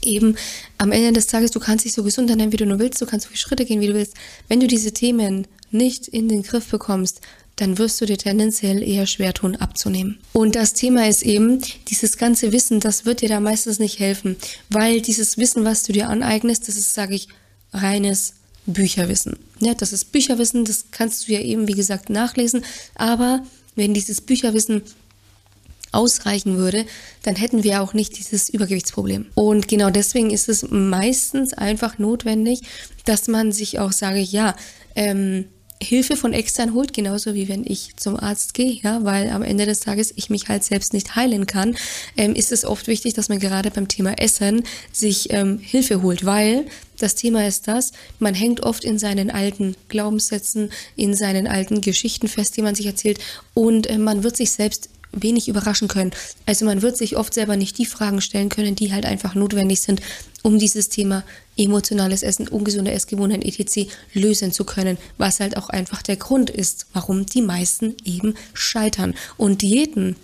eben 0.02 0.36
am 0.78 0.92
Ende 0.92 1.14
des 1.14 1.28
Tages, 1.28 1.52
du 1.52 1.60
kannst 1.60 1.86
dich 1.86 1.94
so 1.94 2.04
gesund 2.04 2.30
ernähren, 2.30 2.52
wie 2.52 2.58
du 2.58 2.66
nur 2.66 2.80
willst, 2.80 3.02
du 3.02 3.06
kannst 3.06 3.26
so 3.26 3.30
viele 3.30 3.40
Schritte 3.40 3.66
gehen, 3.66 3.82
wie 3.82 3.88
du 3.88 3.94
willst. 3.94 4.16
Wenn 4.48 4.60
du 4.60 4.68
diese 4.68 4.92
Themen 4.92 5.48
nicht 5.72 6.08
in 6.08 6.30
den 6.30 6.44
Griff 6.44 6.70
bekommst, 6.70 7.22
dann 7.56 7.78
wirst 7.78 8.00
du 8.00 8.06
dir 8.06 8.18
tendenziell 8.18 8.82
eher 8.82 9.06
schwer 9.06 9.34
tun, 9.34 9.56
abzunehmen. 9.56 10.20
Und 10.34 10.56
das 10.56 10.74
Thema 10.74 11.08
ist 11.08 11.24
eben, 11.24 11.62
dieses 11.90 12.18
ganze 12.18 12.52
Wissen, 12.52 12.80
das 12.80 13.06
wird 13.06 13.22
dir 13.22 13.30
da 13.30 13.40
meistens 13.40 13.80
nicht 13.80 14.00
helfen, 14.00 14.38
weil 14.70 15.02
dieses 15.02 15.38
Wissen, 15.38 15.66
was 15.66 15.84
du 15.84 15.92
dir 15.92 16.10
aneignest, 16.10 16.68
das 16.68 16.78
ist, 16.78 16.94
sage 16.94 17.16
ich, 17.16 17.28
reines 17.74 18.36
Bücherwissen. 18.66 19.38
Ja, 19.60 19.74
das 19.74 19.94
ist 19.94 20.12
Bücherwissen, 20.12 20.64
das 20.66 20.86
kannst 20.92 21.28
du 21.28 21.34
ja 21.34 21.42
eben, 21.42 21.68
wie 21.68 21.74
gesagt, 21.74 22.10
nachlesen, 22.10 22.64
aber 22.96 23.44
wenn 23.76 23.94
dieses 23.94 24.22
Bücherwissen 24.22 24.84
ausreichen 25.92 26.58
würde, 26.58 26.86
dann 27.24 27.36
hätten 27.36 27.64
wir 27.64 27.82
auch 27.82 27.94
nicht 27.94 28.18
dieses 28.18 28.50
Übergewichtsproblem. 28.50 29.28
Und 29.34 29.68
genau 29.68 29.90
deswegen 29.90 30.30
ist 30.30 30.48
es 30.48 30.70
meistens 30.70 31.54
einfach 31.54 31.98
notwendig, 31.98 32.62
dass 33.06 33.28
man 33.28 33.52
sich 33.52 33.80
auch 33.80 33.92
sage, 33.92 34.20
ja, 34.20 34.56
ähm, 34.96 35.46
Hilfe 35.82 36.18
von 36.18 36.34
extern 36.34 36.74
holt, 36.74 36.94
genauso 36.94 37.34
wie 37.34 37.48
wenn 37.48 37.66
ich 37.66 37.96
zum 37.96 38.20
Arzt 38.20 38.54
gehe, 38.54 38.80
ja, 38.84 39.06
weil 39.06 39.30
am 39.30 39.44
Ende 39.44 39.66
des 39.66 39.80
Tages 39.80 40.12
ich 40.16 40.30
mich 40.30 40.50
halt 40.50 40.64
selbst 40.64 40.94
nicht 40.94 41.16
heilen 41.16 41.48
kann, 41.48 41.78
ähm, 42.18 42.36
ist 42.36 42.52
es 42.52 42.66
oft 42.66 42.88
wichtig, 42.88 43.14
dass 43.14 43.30
man 43.30 43.40
gerade 43.40 43.72
beim 43.72 43.88
Thema 43.88 44.14
Essen 44.20 44.64
sich 44.92 45.32
ähm, 45.32 45.58
Hilfe 45.60 46.02
holt, 46.02 46.26
weil 46.26 46.66
das 46.98 47.16
Thema 47.16 47.48
ist 47.48 47.70
das, 47.70 47.94
man 48.20 48.34
hängt 48.34 48.60
oft 48.60 48.84
in 48.84 49.00
seinen 49.00 49.32
alten 49.32 49.76
Glaubenssätzen, 49.88 50.70
in 50.98 51.14
seinen 51.14 51.48
alten 51.48 51.80
Geschichten 51.80 52.28
fest, 52.28 52.58
die 52.58 52.62
man 52.62 52.76
sich 52.76 52.86
erzählt 52.86 53.20
und 53.54 53.88
äh, 53.88 53.98
man 53.98 54.24
wird 54.24 54.36
sich 54.36 54.52
selbst 54.52 54.90
wenig 55.12 55.48
überraschen 55.48 55.88
können. 55.88 56.12
Also 56.46 56.66
man 56.66 56.82
wird 56.82 56.98
sich 56.98 57.18
oft 57.18 57.34
selber 57.34 57.56
nicht 57.56 57.78
die 57.78 57.86
Fragen 57.86 58.22
stellen 58.22 58.50
können, 58.50 58.76
die 58.76 58.94
halt 58.94 59.06
einfach 59.06 59.34
notwendig 59.34 59.82
sind, 59.82 60.02
um 60.44 60.60
dieses 60.60 60.90
Thema 60.90 61.24
emotionales 61.58 62.24
Essen, 62.24 62.48
ungesunde 62.48 62.92
Essgewohnheiten 62.92 63.48
etc. 63.48 63.92
lösen 64.14 64.52
zu 64.52 64.64
können, 64.64 64.98
was 65.18 65.40
halt 65.40 65.58
auch 65.58 65.70
einfach 65.70 66.02
der 66.02 66.16
Grund 66.16 66.50
ist, 66.50 66.88
warum 66.94 67.26
die 67.26 67.42
meisten 67.42 67.96
eben 68.06 68.36
scheitern. 68.54 69.14
Und 69.38 69.62
Diäten, 69.62 70.16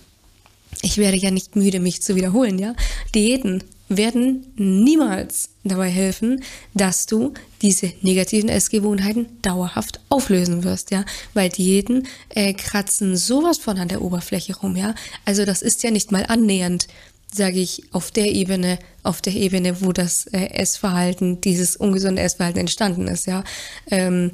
ich 0.82 0.98
werde 0.98 1.18
ja 1.18 1.32
nicht 1.32 1.56
müde, 1.56 1.80
mich 1.80 2.02
zu 2.02 2.16
wiederholen, 2.16 2.60
ja, 2.60 2.76
Diäten 3.14 3.64
werden 3.88 4.48
niemals 4.56 5.50
dabei 5.64 5.90
helfen, 5.90 6.44
dass 6.74 7.06
du 7.06 7.34
diese 7.62 7.94
negativen 8.02 8.50
Essgewohnheiten 8.50 9.28
dauerhaft 9.42 10.00
auflösen 10.10 10.64
wirst, 10.64 10.92
ja, 10.92 11.06
weil 11.34 11.50
Diäten 11.50 12.08
äh, 12.30 12.54
kratzen 12.54 13.16
sowas 13.16 13.60
von 13.60 13.78
an 13.78 13.88
der 13.88 14.02
Oberfläche 14.02 14.58
rum, 14.58 14.76
ja. 14.76 14.96
Also 15.24 15.46
das 15.46 15.62
ist 15.62 15.84
ja 15.84 15.92
nicht 15.92 16.12
mal 16.12 16.26
annähernd, 16.28 16.88
sage 17.34 17.60
ich, 17.60 17.84
auf 17.92 18.12
der 18.12 18.32
Ebene, 18.34 18.80
auf 19.04 19.22
der 19.22 19.34
Ebene, 19.34 19.82
wo 19.82 19.92
das 19.92 20.28
äh, 20.28 20.48
Essverhalten, 20.52 21.42
dieses 21.42 21.76
ungesunde 21.76 22.22
Essverhalten 22.22 22.60
entstanden 22.60 23.08
ist, 23.08 23.28
ja. 23.28 23.44
Ähm, 23.92 24.32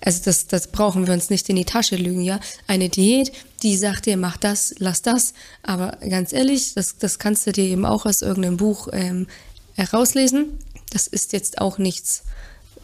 also 0.00 0.22
das, 0.24 0.46
das 0.46 0.68
brauchen 0.68 1.06
wir 1.06 1.14
uns 1.14 1.28
nicht 1.28 1.48
in 1.48 1.56
die 1.56 1.64
Tasche 1.64 1.96
lügen, 1.96 2.22
ja. 2.22 2.40
Eine 2.66 2.88
Diät, 2.88 3.32
die 3.62 3.76
sagt 3.76 4.06
dir, 4.06 4.16
mach 4.16 4.36
das, 4.36 4.74
lass 4.78 5.02
das. 5.02 5.34
Aber 5.62 5.98
ganz 6.08 6.32
ehrlich, 6.32 6.74
das, 6.74 6.98
das 6.98 7.18
kannst 7.18 7.46
du 7.46 7.52
dir 7.52 7.64
eben 7.64 7.84
auch 7.84 8.06
aus 8.06 8.22
irgendeinem 8.22 8.56
Buch 8.56 8.88
ähm, 8.92 9.26
herauslesen. 9.74 10.58
Das 10.90 11.06
ist 11.06 11.32
jetzt 11.32 11.60
auch 11.60 11.78
nichts 11.78 12.22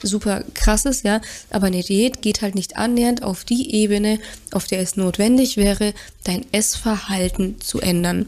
super 0.03 0.45
krasses, 0.55 1.03
ja. 1.03 1.21
Aber 1.51 1.69
eine 1.69 1.83
Diät 1.83 2.21
geht 2.21 2.43
halt 2.43 2.55
nicht 2.55 2.77
annähernd 2.77 3.23
auf 3.23 3.45
die 3.45 3.75
Ebene, 3.75 4.19
auf 4.51 4.67
der 4.67 4.81
es 4.81 4.97
notwendig 4.97 5.57
wäre, 5.57 5.95
dein 6.25 6.45
Essverhalten 6.53 7.61
zu 7.61 7.81
ändern. 7.81 8.27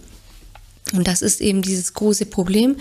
Und 0.95 1.09
das 1.09 1.23
ist 1.23 1.41
eben 1.41 1.63
dieses 1.63 1.95
große 1.95 2.27
Problem, 2.27 2.77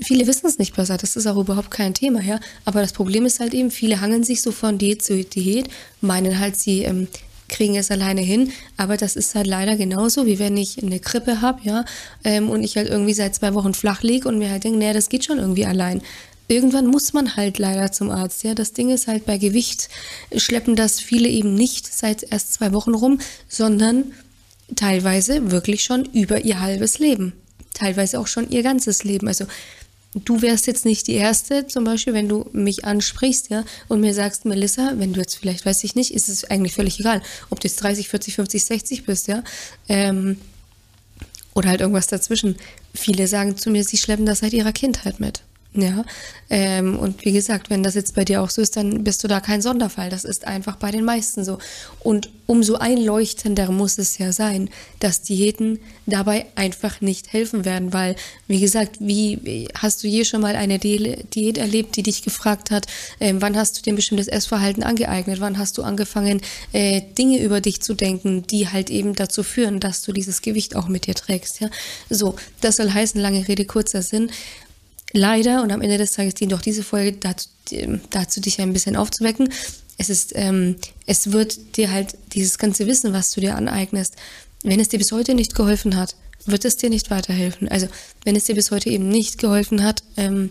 Viele 0.00 0.26
wissen 0.26 0.46
es 0.46 0.58
nicht 0.58 0.74
besser, 0.74 0.96
das 0.96 1.16
ist 1.16 1.26
auch 1.26 1.36
überhaupt 1.36 1.70
kein 1.70 1.92
Thema, 1.92 2.22
ja. 2.22 2.40
Aber 2.64 2.80
das 2.80 2.94
Problem 2.94 3.26
ist 3.26 3.40
halt 3.40 3.52
eben, 3.52 3.70
viele 3.70 4.00
hangeln 4.00 4.24
sich 4.24 4.40
so 4.40 4.50
von 4.50 4.78
Diät 4.78 5.02
zu 5.02 5.22
Diät, 5.22 5.68
meinen 6.00 6.38
halt, 6.38 6.56
sie 6.56 6.84
ähm, 6.84 7.08
kriegen 7.48 7.76
es 7.76 7.90
alleine 7.90 8.22
hin. 8.22 8.52
Aber 8.78 8.96
das 8.96 9.16
ist 9.16 9.34
halt 9.34 9.46
leider 9.46 9.76
genauso, 9.76 10.24
wie 10.24 10.38
wenn 10.38 10.56
ich 10.56 10.82
eine 10.82 10.98
Grippe 10.98 11.42
habe, 11.42 11.60
ja, 11.64 11.84
ähm, 12.24 12.48
und 12.48 12.64
ich 12.64 12.76
halt 12.76 12.88
irgendwie 12.88 13.12
seit 13.12 13.34
zwei 13.34 13.52
Wochen 13.52 13.74
flach 13.74 14.02
liege 14.02 14.28
und 14.28 14.38
mir 14.38 14.50
halt 14.50 14.64
denke, 14.64 14.78
naja, 14.78 14.94
das 14.94 15.10
geht 15.10 15.26
schon 15.26 15.38
irgendwie 15.38 15.66
allein. 15.66 16.00
Irgendwann 16.48 16.86
muss 16.86 17.12
man 17.12 17.36
halt 17.36 17.58
leider 17.58 17.92
zum 17.92 18.10
Arzt, 18.10 18.44
ja. 18.44 18.54
Das 18.54 18.72
Ding 18.72 18.88
ist 18.88 19.08
halt 19.08 19.26
bei 19.26 19.36
Gewicht 19.36 19.90
schleppen 20.34 20.74
das 20.74 21.00
viele 21.00 21.28
eben 21.28 21.54
nicht 21.54 21.92
seit 21.92 22.22
erst 22.32 22.54
zwei 22.54 22.72
Wochen 22.72 22.94
rum, 22.94 23.20
sondern 23.46 24.12
teilweise 24.74 25.50
wirklich 25.50 25.84
schon 25.84 26.06
über 26.06 26.46
ihr 26.46 26.60
halbes 26.60 26.98
Leben. 26.98 27.34
Teilweise 27.82 28.20
auch 28.20 28.28
schon 28.28 28.48
ihr 28.48 28.62
ganzes 28.62 29.02
Leben. 29.02 29.26
Also 29.26 29.46
du 30.14 30.40
wärst 30.40 30.68
jetzt 30.68 30.84
nicht 30.84 31.08
die 31.08 31.14
Erste, 31.14 31.66
zum 31.66 31.82
Beispiel, 31.82 32.14
wenn 32.14 32.28
du 32.28 32.48
mich 32.52 32.84
ansprichst, 32.84 33.50
ja, 33.50 33.64
und 33.88 34.00
mir 34.00 34.14
sagst, 34.14 34.44
Melissa, 34.44 34.92
wenn 34.96 35.12
du 35.12 35.20
jetzt 35.20 35.36
vielleicht, 35.36 35.66
weiß 35.66 35.82
ich 35.82 35.96
nicht, 35.96 36.14
ist 36.14 36.28
es 36.28 36.44
eigentlich 36.44 36.74
völlig 36.74 37.00
egal, 37.00 37.22
ob 37.50 37.58
du 37.58 37.66
jetzt 37.66 37.82
30, 37.82 38.08
40, 38.08 38.34
50, 38.36 38.64
60 38.64 39.04
bist, 39.04 39.26
ja, 39.26 39.42
ähm, 39.88 40.36
oder 41.54 41.70
halt 41.70 41.80
irgendwas 41.80 42.06
dazwischen. 42.06 42.56
Viele 42.94 43.26
sagen 43.26 43.56
zu 43.56 43.70
mir, 43.70 43.82
sie 43.82 43.96
schleppen 43.96 44.26
das 44.26 44.38
seit 44.38 44.52
ihrer 44.52 44.72
Kindheit 44.72 45.18
mit. 45.18 45.42
Ja, 45.74 46.04
ähm, 46.50 46.98
und 46.98 47.24
wie 47.24 47.32
gesagt, 47.32 47.70
wenn 47.70 47.82
das 47.82 47.94
jetzt 47.94 48.14
bei 48.14 48.26
dir 48.26 48.42
auch 48.42 48.50
so 48.50 48.60
ist, 48.60 48.76
dann 48.76 49.04
bist 49.04 49.24
du 49.24 49.28
da 49.28 49.40
kein 49.40 49.62
Sonderfall. 49.62 50.10
Das 50.10 50.24
ist 50.24 50.46
einfach 50.46 50.76
bei 50.76 50.90
den 50.90 51.02
meisten 51.02 51.44
so. 51.44 51.56
Und 52.00 52.28
umso 52.46 52.74
einleuchtender 52.74 53.70
muss 53.70 53.96
es 53.96 54.18
ja 54.18 54.32
sein, 54.32 54.68
dass 55.00 55.22
Diäten 55.22 55.78
dabei 56.04 56.44
einfach 56.56 57.00
nicht 57.00 57.32
helfen 57.32 57.64
werden, 57.64 57.94
weil, 57.94 58.16
wie 58.48 58.60
gesagt, 58.60 58.96
wie 59.00 59.66
hast 59.74 60.02
du 60.02 60.08
je 60.08 60.26
schon 60.26 60.42
mal 60.42 60.54
eine 60.54 60.78
Diät 60.78 61.56
erlebt, 61.56 61.96
die 61.96 62.02
dich 62.02 62.20
gefragt 62.22 62.70
hat, 62.70 62.86
äh, 63.18 63.32
wann 63.38 63.56
hast 63.56 63.78
du 63.78 63.82
dir 63.82 63.94
ein 63.94 63.96
bestimmtes 63.96 64.28
Essverhalten 64.28 64.82
angeeignet, 64.82 65.40
wann 65.40 65.56
hast 65.56 65.78
du 65.78 65.82
angefangen, 65.82 66.42
äh, 66.74 67.00
Dinge 67.16 67.42
über 67.42 67.62
dich 67.62 67.80
zu 67.80 67.94
denken, 67.94 68.46
die 68.46 68.68
halt 68.68 68.90
eben 68.90 69.14
dazu 69.14 69.42
führen, 69.42 69.80
dass 69.80 70.02
du 70.02 70.12
dieses 70.12 70.42
Gewicht 70.42 70.76
auch 70.76 70.88
mit 70.88 71.06
dir 71.06 71.14
trägst. 71.14 71.60
Ja, 71.60 71.70
so, 72.10 72.34
das 72.60 72.76
soll 72.76 72.90
heißen, 72.90 73.18
lange 73.18 73.48
Rede 73.48 73.64
kurzer 73.64 74.02
Sinn 74.02 74.30
leider, 75.12 75.62
und 75.62 75.70
am 75.70 75.80
Ende 75.80 75.98
des 75.98 76.12
Tages 76.12 76.34
dient 76.34 76.54
auch 76.54 76.62
diese 76.62 76.82
Folge 76.82 77.12
dazu, 77.12 77.48
dazu 78.10 78.40
dich 78.40 78.60
ein 78.60 78.72
bisschen 78.72 78.96
aufzuwecken, 78.96 79.48
es 79.98 80.10
ist, 80.10 80.32
ähm, 80.34 80.76
es 81.06 81.32
wird 81.32 81.76
dir 81.76 81.92
halt 81.92 82.16
dieses 82.32 82.58
ganze 82.58 82.86
Wissen, 82.86 83.12
was 83.12 83.30
du 83.30 83.40
dir 83.40 83.56
aneignest, 83.56 84.16
wenn 84.62 84.80
es 84.80 84.88
dir 84.88 84.98
bis 84.98 85.12
heute 85.12 85.34
nicht 85.34 85.54
geholfen 85.54 85.96
hat, 85.96 86.16
wird 86.44 86.64
es 86.64 86.76
dir 86.76 86.90
nicht 86.90 87.10
weiterhelfen. 87.10 87.68
Also, 87.68 87.88
wenn 88.24 88.36
es 88.36 88.44
dir 88.44 88.54
bis 88.54 88.70
heute 88.70 88.90
eben 88.90 89.08
nicht 89.08 89.38
geholfen 89.38 89.84
hat, 89.84 90.02
ähm, 90.16 90.50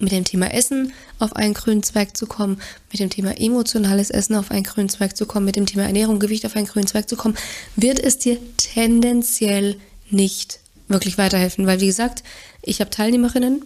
mit 0.00 0.12
dem 0.12 0.24
Thema 0.24 0.52
Essen 0.52 0.92
auf 1.18 1.36
einen 1.36 1.54
grünen 1.54 1.82
Zweig 1.82 2.16
zu 2.16 2.26
kommen, 2.26 2.60
mit 2.90 3.00
dem 3.00 3.10
Thema 3.10 3.38
emotionales 3.38 4.10
Essen 4.10 4.34
auf 4.34 4.50
einen 4.50 4.64
grünen 4.64 4.88
Zweig 4.88 5.16
zu 5.16 5.26
kommen, 5.26 5.46
mit 5.46 5.56
dem 5.56 5.66
Thema 5.66 5.84
Ernährung, 5.84 6.18
Gewicht 6.18 6.44
auf 6.44 6.56
einen 6.56 6.66
grünen 6.66 6.86
Zweig 6.86 7.08
zu 7.08 7.16
kommen, 7.16 7.36
wird 7.76 8.00
es 8.00 8.18
dir 8.18 8.38
tendenziell 8.56 9.76
nicht 10.10 10.58
wirklich 10.88 11.18
weiterhelfen. 11.18 11.66
Weil, 11.66 11.80
wie 11.80 11.86
gesagt, 11.86 12.22
ich 12.62 12.80
habe 12.80 12.90
Teilnehmerinnen, 12.90 13.64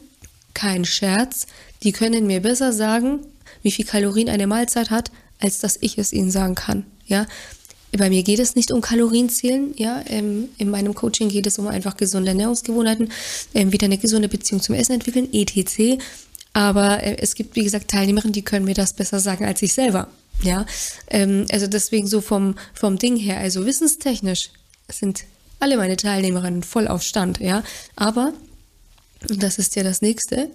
kein 0.55 0.85
Scherz, 0.85 1.47
die 1.83 1.93
können 1.93 2.27
mir 2.27 2.41
besser 2.41 2.73
sagen, 2.73 3.21
wie 3.63 3.71
viel 3.71 3.85
Kalorien 3.85 4.29
eine 4.29 4.47
Mahlzeit 4.47 4.91
hat, 4.91 5.11
als 5.41 5.59
dass 5.59 5.79
ich 5.81 5.99
es 5.99 6.13
ihnen 6.13 6.31
sagen 6.31 6.55
kann. 6.55 6.87
Ja, 7.07 7.27
bei 7.93 8.11
mir 8.11 8.23
geht 8.23 8.39
es 8.39 8.57
nicht 8.57 8.73
um 8.73 8.81
Kalorienzählen, 8.81 9.75
ja. 9.77 10.03
Ähm, 10.07 10.49
in 10.59 10.71
meinem 10.71 10.95
Coaching 10.95 11.29
geht 11.29 11.47
es 11.47 11.59
um 11.59 11.67
einfach 11.67 11.97
gesunde 11.97 12.31
Ernährungsgewohnheiten, 12.31 13.11
ähm, 13.55 13.73
wieder 13.73 13.87
eine 13.87 13.99
gesunde 13.99 14.29
Beziehung 14.29 14.61
zum 14.63 14.75
Essen 14.75 14.93
entwickeln, 14.93 15.29
etc. 15.33 16.03
Aber 16.53 17.03
äh, 17.03 17.17
es 17.21 17.35
gibt, 17.35 17.57
wie 17.57 17.65
gesagt, 17.65 17.91
Teilnehmerinnen, 17.91 18.33
die 18.33 18.43
können 18.43 18.65
mir 18.65 18.75
das 18.75 18.93
besser 18.93 19.21
sagen 19.21 19.45
als 19.45 19.63
ich 19.63 19.73
selber. 19.73 20.09
Ja, 20.43 20.67
ähm, 21.09 21.47
also 21.51 21.67
deswegen 21.67 22.07
so 22.07 22.21
vom, 22.21 22.57
vom 22.75 22.99
Ding 22.99 23.17
her, 23.17 23.39
also 23.39 23.65
wissenstechnisch 23.65 24.51
sind 24.89 25.25
alle 25.61 25.77
meine 25.77 25.97
Teilnehmerinnen 25.97 26.63
voll 26.63 26.89
auf 26.89 27.03
Stand, 27.03 27.41
ja. 27.41 27.63
Aber, 27.95 28.33
und 29.29 29.43
das 29.43 29.59
ist 29.59 29.77
ja 29.77 29.83
das 29.83 30.03
nächste, 30.03 30.51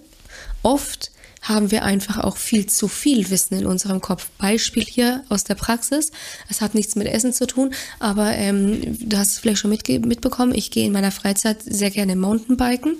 oft 0.62 1.10
haben 1.42 1.72
wir 1.72 1.84
einfach 1.84 2.18
auch 2.18 2.36
viel 2.36 2.66
zu 2.66 2.86
viel 2.86 3.28
Wissen 3.30 3.58
in 3.58 3.66
unserem 3.66 4.00
Kopf. 4.00 4.28
Beispiel 4.38 4.84
hier 4.84 5.24
aus 5.28 5.42
der 5.42 5.56
Praxis. 5.56 6.12
Es 6.48 6.60
hat 6.60 6.74
nichts 6.74 6.94
mit 6.94 7.08
Essen 7.08 7.32
zu 7.32 7.46
tun, 7.46 7.74
aber 7.98 8.32
ähm, 8.36 8.96
du 9.00 9.18
hast 9.18 9.32
es 9.32 9.38
vielleicht 9.38 9.58
schon 9.58 9.70
mitbekommen. 9.70 10.54
Ich 10.54 10.70
gehe 10.70 10.86
in 10.86 10.92
meiner 10.92 11.10
Freizeit 11.10 11.58
sehr 11.64 11.90
gerne 11.90 12.14
Mountainbiken 12.14 12.96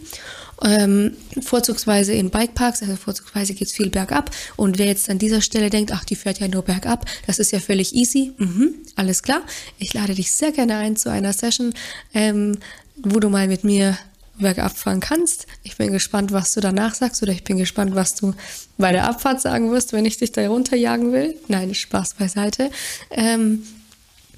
ähm, 0.64 1.16
vorzugsweise 1.40 2.12
in 2.12 2.30
Bikeparks, 2.30 2.82
also 2.82 2.96
vorzugsweise 2.96 3.54
geht's 3.54 3.72
viel 3.72 3.90
bergab. 3.90 4.30
Und 4.56 4.78
wer 4.78 4.86
jetzt 4.86 5.10
an 5.10 5.18
dieser 5.18 5.40
Stelle 5.40 5.70
denkt, 5.70 5.92
ach, 5.92 6.04
die 6.04 6.16
fährt 6.16 6.40
ja 6.40 6.48
nur 6.48 6.62
bergab, 6.62 7.06
das 7.26 7.38
ist 7.38 7.52
ja 7.52 7.60
völlig 7.60 7.94
easy. 7.94 8.32
Mhm, 8.38 8.74
alles 8.96 9.22
klar. 9.22 9.42
Ich 9.78 9.94
lade 9.94 10.14
dich 10.14 10.32
sehr 10.32 10.52
gerne 10.52 10.76
ein 10.76 10.96
zu 10.96 11.10
einer 11.10 11.32
Session, 11.32 11.74
ähm, 12.14 12.58
wo 12.96 13.20
du 13.20 13.28
mal 13.28 13.48
mit 13.48 13.64
mir 13.64 13.96
bergab 14.38 14.76
fahren 14.76 15.00
kannst. 15.00 15.46
Ich 15.62 15.76
bin 15.76 15.92
gespannt, 15.92 16.32
was 16.32 16.54
du 16.54 16.60
danach 16.60 16.94
sagst 16.94 17.22
oder 17.22 17.32
ich 17.32 17.44
bin 17.44 17.58
gespannt, 17.58 17.94
was 17.94 18.14
du 18.14 18.34
bei 18.78 18.92
der 18.92 19.04
Abfahrt 19.08 19.40
sagen 19.40 19.70
wirst, 19.70 19.92
wenn 19.92 20.04
ich 20.04 20.18
dich 20.18 20.32
da 20.32 20.46
runterjagen 20.46 21.12
will. 21.12 21.36
Nein, 21.48 21.74
Spaß 21.74 22.14
beiseite. 22.14 22.70
Ähm, 23.10 23.62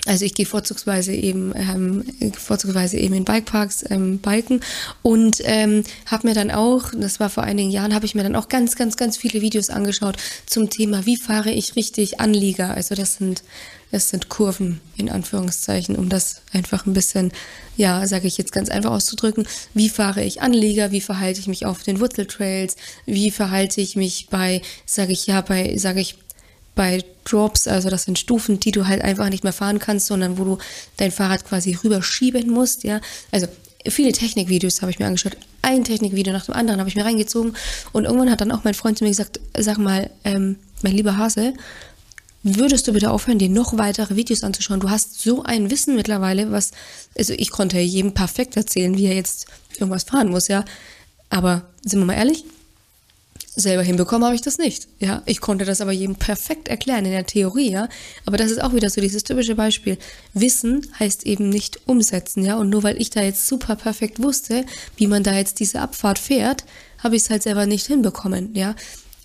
also 0.07 0.25
ich 0.25 0.35
gehe 0.35 0.47
vorzugsweise 0.47 1.15
eben 1.15 1.53
ähm, 1.57 2.05
vorzugsweise 2.39 2.99
eben 2.99 3.15
in 3.15 3.25
Bikeparks 3.25 3.85
ähm, 3.91 4.19
biken 4.19 4.61
und 5.03 5.39
ähm, 5.45 5.83
habe 6.07 6.29
mir 6.29 6.35
dann 6.35 6.51
auch, 6.51 6.91
das 6.97 7.21
war 7.21 7.31
vor 7.31 7.43
einigen 7.43 7.71
Jahren, 7.71 7.95
habe 7.95 8.05
ich 8.07 8.15
mir 8.15 8.23
dann 8.23 8.37
auch 8.37 8.49
ganz 8.49 8.77
ganz 8.77 8.97
ganz 8.97 9.17
viele 9.17 9.41
Videos 9.41 9.71
angeschaut 9.71 10.17
zum 10.47 10.69
Thema, 10.69 11.07
wie 11.07 11.17
fahre 11.17 11.51
ich 11.51 11.77
richtig 11.77 12.21
Anlieger. 12.21 12.75
Also 12.75 12.95
das 12.95 13.15
sind 13.17 13.43
das 13.95 14.09
sind 14.09 14.29
Kurven 14.29 14.81
in 14.97 15.09
Anführungszeichen, 15.09 15.95
um 15.95 16.09
das 16.09 16.43
einfach 16.53 16.85
ein 16.85 16.95
bisschen, 16.95 17.31
ja, 17.77 18.05
sage 18.09 18.27
ich 18.27 18.37
jetzt 18.39 18.51
ganz 18.51 18.69
einfach 18.69 18.91
auszudrücken. 18.91 19.47
Wie 19.73 19.89
fahre 19.89 20.25
ich 20.25 20.43
Anlieger? 20.43 20.91
Wie 20.91 21.01
verhalte 21.01 21.39
ich 21.39 21.47
mich 21.47 21.65
auf 21.65 21.85
den 21.85 22.01
Wurzeltrails? 22.01 22.75
Wie 23.07 23.31
verhalte 23.31 23.81
ich 23.81 23.95
mich 23.95 24.27
bei, 24.31 24.63
sage 24.85 25.13
ich 25.13 25.29
ja, 25.29 25.43
bei, 25.43 25.77
sage 25.77 26.01
ich 26.01 26.17
bei 26.75 27.05
Drops, 27.25 27.69
also 27.69 27.91
das 27.91 28.05
sind 28.05 28.19
Stufen, 28.19 28.61
die 28.61 28.73
du 28.73 28.87
halt 28.87 29.03
einfach 29.03 29.29
nicht 29.31 29.45
mehr 29.45 29.53
fahren 29.53 29.79
kannst, 29.79 30.07
sondern 30.07 30.39
wo 30.39 30.45
du 30.45 30.59
dein 30.97 31.11
Fahrrad 31.11 31.45
quasi 31.45 31.79
rüberschieben 31.83 32.51
musst, 32.51 32.85
ja. 32.85 33.01
Also 33.31 33.47
viele 33.87 34.13
Technikvideos 34.13 34.83
habe 34.83 34.91
ich 34.91 34.99
mir 34.99 35.07
angeschaut. 35.07 35.37
Ein 35.63 35.85
Technikvideo 35.85 36.33
nach 36.33 36.47
dem 36.47 36.55
anderen 36.55 36.81
habe 36.81 36.89
ich 36.89 36.97
mir 36.97 37.05
reingezogen 37.05 37.55
und 37.93 38.05
irgendwann 38.05 38.31
hat 38.31 38.41
dann 38.41 38.53
auch 38.53 38.65
mein 38.65 38.75
Freund 38.75 38.99
zu 38.99 39.05
mir 39.05 39.11
gesagt, 39.11 39.41
sag 39.57 39.79
mal, 39.79 40.11
ähm, 40.25 40.57
mein 40.83 40.95
lieber 40.95 41.17
Hase, 41.17 41.55
würdest 42.43 42.87
du 42.87 42.93
bitte 42.93 43.11
aufhören, 43.11 43.39
dir 43.39 43.49
noch 43.49 43.79
weitere 43.79 44.17
Videos 44.17 44.45
anzuschauen. 44.45 44.81
Du 44.81 44.91
hast 44.91 45.23
so 45.23 45.43
ein 45.43 45.71
Wissen 45.71 45.97
mittlerweile, 45.97 46.53
was, 46.53 46.73
also 47.17 47.33
ich 47.33 47.51
konnte 47.51 47.79
jedem 47.79 48.13
perfekt 48.13 48.57
erzählen, 48.57 48.97
wie 48.97 49.07
er 49.07 49.15
jetzt 49.15 49.47
irgendwas 49.79 50.05
fahren 50.05 50.29
muss, 50.29 50.49
ja. 50.49 50.65
Aber 51.31 51.63
sind 51.83 52.01
wir 52.01 52.07
mal 52.07 52.15
ehrlich, 52.15 52.45
selber 53.57 53.83
hinbekommen 53.83 54.25
habe 54.25 54.35
ich 54.35 54.41
das 54.41 54.59
nicht. 54.59 54.89
Ja, 54.99 55.23
ich 55.27 55.41
konnte 55.41 55.65
das 55.65 55.81
aber 55.81 55.93
jedem 55.93 56.17
perfekt 56.17 56.69
erklären 56.69 57.05
in 57.05 57.13
der 57.13 57.27
Theorie, 57.27 57.71
ja. 57.71 57.89
Aber 58.27 58.37
das 58.37 58.51
ist 58.51 58.63
auch 58.63 58.75
wieder 58.75 58.91
so 58.91 59.01
dieses 59.01 59.25
typische 59.25 59.55
Beispiel. 59.55 59.99
Wissen 60.33 60.87
heißt 60.99 61.25
eben 61.25 61.49
nicht 61.49 61.81
umsetzen, 61.87 62.45
ja. 62.45 62.57
Und 62.57 62.71
nur 62.71 62.83
weil 62.83 63.01
ich 63.01 63.11
da 63.11 63.23
jetzt 63.23 63.47
super 63.47 63.77
perfekt 63.77 64.23
wusste, 64.23 64.65
wie 64.97 65.07
man 65.07 65.23
da 65.23 65.35
jetzt 65.35 65.61
diese 65.61 65.81
Abfahrt 65.81 66.19
fährt, 66.19 66.65
habe 66.99 67.17
ich 67.17 67.23
es 67.23 67.31
halt 67.31 67.43
selber 67.43 67.67
nicht 67.67 67.87
hinbekommen, 67.87 68.55
ja. 68.55 68.75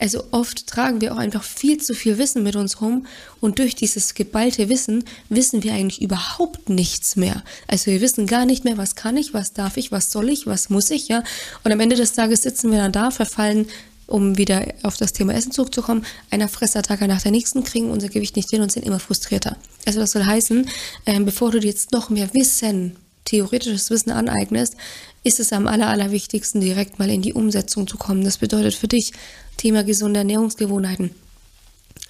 Also 0.02 0.24
oft 0.32 0.66
tragen 0.66 1.02
wir 1.02 1.14
auch 1.14 1.18
einfach 1.18 1.44
viel 1.44 1.78
zu 1.78 1.94
viel 1.94 2.18
Wissen 2.18 2.42
mit 2.42 2.56
uns 2.56 2.80
rum 2.80 3.06
und 3.42 3.60
durch 3.60 3.76
dieses 3.76 4.14
geballte 4.14 4.70
Wissen 4.70 5.04
wissen 5.28 5.62
wir 5.62 5.74
eigentlich 5.74 6.02
überhaupt 6.02 6.70
nichts 6.70 7.18
mehr. 7.18 7.44
Also 7.68 7.92
wir 7.92 8.00
wissen 8.00 8.26
gar 8.26 8.46
nicht 8.46 8.64
mehr, 8.64 8.78
was 8.78 8.96
kann 8.96 9.18
ich, 9.18 9.34
was 9.34 9.52
darf 9.52 9.76
ich, 9.76 9.92
was 9.92 10.10
soll 10.10 10.30
ich, 10.30 10.48
was 10.48 10.70
muss 10.70 10.90
ich, 10.90 11.10
ja. 11.10 11.22
Und 11.66 11.74
am 11.74 11.82
Ende 11.82 11.98
des 11.98 12.14
Tages 12.14 12.44
sitzen 12.44 12.72
wir 12.72 12.78
dann 12.78 12.94
da, 12.94 13.12
verfallen 13.12 13.68
um 14.10 14.38
wieder 14.38 14.66
auf 14.84 14.98
das 14.98 15.14
Thema 15.14 15.34
Essen 15.34 15.52
zurückzukommen, 15.52 16.06
einer 16.30 16.48
Fressattacke 16.48 17.08
nach 17.08 17.22
der 17.22 17.32
nächsten, 17.32 17.64
kriegen 17.64 17.92
unser 17.92 18.10
Gewicht 18.10 18.36
nicht 18.36 18.50
hin 18.50 18.62
und 18.62 18.72
sind 18.72 18.86
immer 18.86 19.00
frustrierter. 19.00 19.58
Also 19.86 20.00
das 20.00 20.12
soll 20.12 20.26
heißen, 20.26 20.70
äh, 21.06 21.20
bevor 21.20 21.52
du 21.52 21.60
dir 21.60 21.68
jetzt 21.68 21.92
noch 21.92 22.10
mehr 22.10 22.34
Wissen, 22.34 22.96
theoretisches 23.26 23.90
Wissen 23.90 24.12
aneignest, 24.12 24.76
ist 25.24 25.40
es 25.40 25.54
am 25.54 25.68
aller, 25.68 25.88
allerwichtigsten, 25.88 26.62
direkt 26.62 27.00
mal 27.00 27.10
in 27.10 27.22
die 27.22 27.34
Umsetzung 27.34 27.88
zu 27.88 27.98
kommen. 27.98 28.24
Das 28.24 28.38
bedeutet 28.38 28.74
für 28.74 28.88
dich 28.88 29.14
Thema 29.58 29.84
gesunde 29.84 30.20
Ernährungsgewohnheiten. 30.20 31.12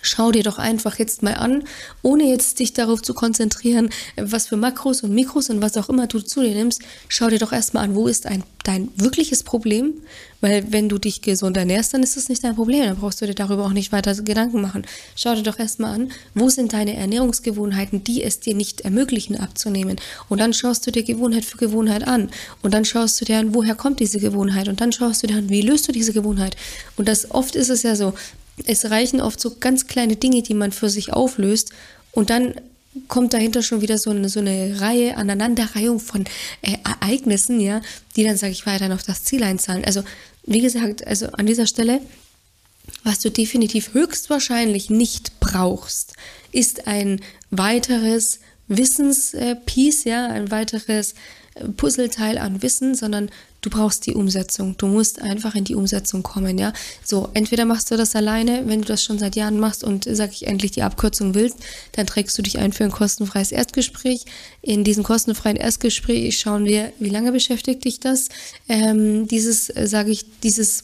Schau 0.02 0.32
dir 0.32 0.44
doch 0.44 0.58
einfach 0.58 0.98
jetzt 0.98 1.24
mal 1.24 1.34
an, 1.34 1.64
ohne 2.02 2.24
jetzt 2.24 2.60
dich 2.60 2.74
darauf 2.74 3.02
zu 3.02 3.14
konzentrieren, 3.14 3.90
was 4.16 4.48
für 4.48 4.56
Makros 4.56 5.04
und 5.04 5.14
Mikros 5.14 5.50
und 5.50 5.62
was 5.62 5.76
auch 5.76 5.90
immer 5.90 6.08
du 6.08 6.20
zu 6.22 6.42
dir 6.42 6.54
nimmst. 6.54 6.82
Schau 7.10 7.30
dir 7.30 7.40
doch 7.40 7.52
erstmal 7.52 7.84
an, 7.84 7.96
wo 7.96 8.08
ist 8.08 8.26
ein, 8.26 8.44
dein 8.64 8.90
wirkliches 8.96 9.44
Problem? 9.44 9.94
Weil 10.40 10.72
wenn 10.72 10.88
du 10.88 11.00
dich 11.00 11.22
gesund 11.22 11.58
ernährst, 11.58 11.94
dann 11.94 12.02
ist 12.02 12.16
das 12.16 12.30
nicht 12.30 12.46
dein 12.46 12.56
Problem. 12.56 12.86
Dann 12.86 12.96
brauchst 12.96 13.22
du 13.22 13.26
dir 13.26 13.36
darüber 13.36 13.66
auch 13.66 13.74
nicht 13.74 13.92
weiter 13.92 14.16
Gedanken 14.16 14.62
machen. 14.62 14.86
Schau 15.16 15.36
dir 15.36 15.44
doch 15.44 15.60
erstmal 15.60 15.96
an, 15.96 16.12
wo 16.34 16.48
sind 16.48 16.72
deine 16.72 16.96
Ernährungsgewohnheiten, 16.96 18.04
die 18.06 18.24
es 18.24 18.40
dir 18.40 18.56
nicht 18.56 18.82
ermöglichen 18.82 19.38
abzunehmen. 19.38 19.98
Und 20.30 20.40
dann 20.40 20.54
schaust 20.54 20.88
du 20.88 20.92
dir 20.92 21.04
Gewohnheit 21.04 21.44
für 21.44 21.58
Gewohnheit 21.58 22.08
an. 22.08 22.30
Und 22.62 22.74
dann 22.74 22.86
schaust 22.86 23.20
du 23.20 23.26
dir 23.26 23.38
an, 23.38 23.54
woher 23.54 23.76
kommt 23.76 24.00
diese 24.00 24.20
Gewohnheit. 24.20 24.70
Und 24.70 24.80
dann 24.80 24.94
schaust 24.94 25.24
du 25.24 25.28
dir 25.28 25.36
an, 25.36 25.50
wie 25.50 25.62
löst 25.62 25.90
du 25.90 25.92
diese 25.92 26.14
Gewohnheit. 26.14 26.56
Und 26.96 27.10
das 27.10 27.32
oft 27.32 27.58
ist 27.58 27.70
es 27.70 27.84
ja 27.84 27.98
so, 27.98 28.14
es 28.66 28.90
reichen 28.90 29.22
oft 29.22 29.40
so 29.40 29.56
ganz 29.60 29.88
kleine 29.88 30.16
Dinge, 30.16 30.42
die 30.42 30.54
man 30.54 30.72
für 30.72 30.90
sich 30.90 31.14
auflöst 31.14 31.72
und 32.12 32.30
dann 32.30 32.56
kommt 33.08 33.34
dahinter 33.34 33.62
schon 33.62 33.82
wieder 33.82 33.98
so 33.98 34.10
eine, 34.10 34.30
so 34.30 34.40
eine 34.40 34.82
Reihe, 34.82 35.16
Aneinanderreihung 35.18 36.00
von 36.00 36.26
äh, 36.62 36.78
Ereignissen, 36.84 37.60
ja, 37.60 37.82
die 38.16 38.24
dann, 38.24 38.38
sage 38.38 38.52
ich, 38.52 38.66
weiter 38.66 38.94
auf 38.94 39.04
das 39.04 39.24
Ziel 39.24 39.44
einzahlen. 39.44 39.86
Also, 39.86 40.04
wie 40.44 40.62
gesagt, 40.62 41.06
also 41.06 41.28
an 41.28 41.46
dieser 41.46 41.68
Stelle, 41.68 42.02
was 43.04 43.20
du 43.20 43.30
definitiv 43.30 43.94
höchstwahrscheinlich 43.94 44.90
nicht 44.90 45.40
brauchst, 45.40 46.14
ist 46.52 46.88
ein 46.88 47.22
weiteres 47.52 48.40
Wissenspiece, 48.70 50.06
ja, 50.06 50.28
ein 50.28 50.52
weiteres 50.52 51.16
Puzzleteil 51.78 52.38
an 52.38 52.62
Wissen, 52.62 52.96
sondern 52.96 53.30
du 53.62 53.70
brauchst 53.70 54.06
die 54.06 54.14
Umsetzung. 54.14 54.78
Du 54.78 54.88
musst 54.88 55.22
einfach 55.22 55.56
in 55.56 55.66
die 55.66 55.76
Umsetzung 55.76 56.24
kommen, 56.24 56.58
ja. 56.58 56.74
So, 57.04 57.30
entweder 57.34 57.66
machst 57.66 57.92
du 57.92 57.98
das 57.98 58.16
alleine, 58.16 58.64
wenn 58.68 58.82
du 58.82 58.88
das 58.88 59.04
schon 59.04 59.20
seit 59.20 59.36
Jahren 59.36 59.60
machst 59.60 59.84
und, 59.84 60.08
sag 60.10 60.32
ich, 60.32 60.48
endlich 60.48 60.72
die 60.72 60.84
Abkürzung 60.84 61.36
willst, 61.36 61.58
dann 61.94 62.08
trägst 62.08 62.38
du 62.38 62.42
dich 62.42 62.60
ein 62.60 62.72
für 62.72 62.86
ein 62.86 62.92
kostenfreies 62.92 63.52
Erstgespräch. 63.52 64.26
In 64.62 64.84
diesem 64.84 65.04
kostenfreien 65.04 65.58
Erstgespräch 65.58 66.40
schauen 66.40 66.66
wir, 66.66 66.94
wie 67.00 67.10
lange 67.10 67.32
beschäftigt 67.32 67.84
dich 67.84 68.00
das, 68.00 68.30
ähm, 68.70 69.28
dieses, 69.28 69.70
äh, 69.70 69.88
sage 69.88 70.12
ich, 70.12 70.26
dieses 70.42 70.84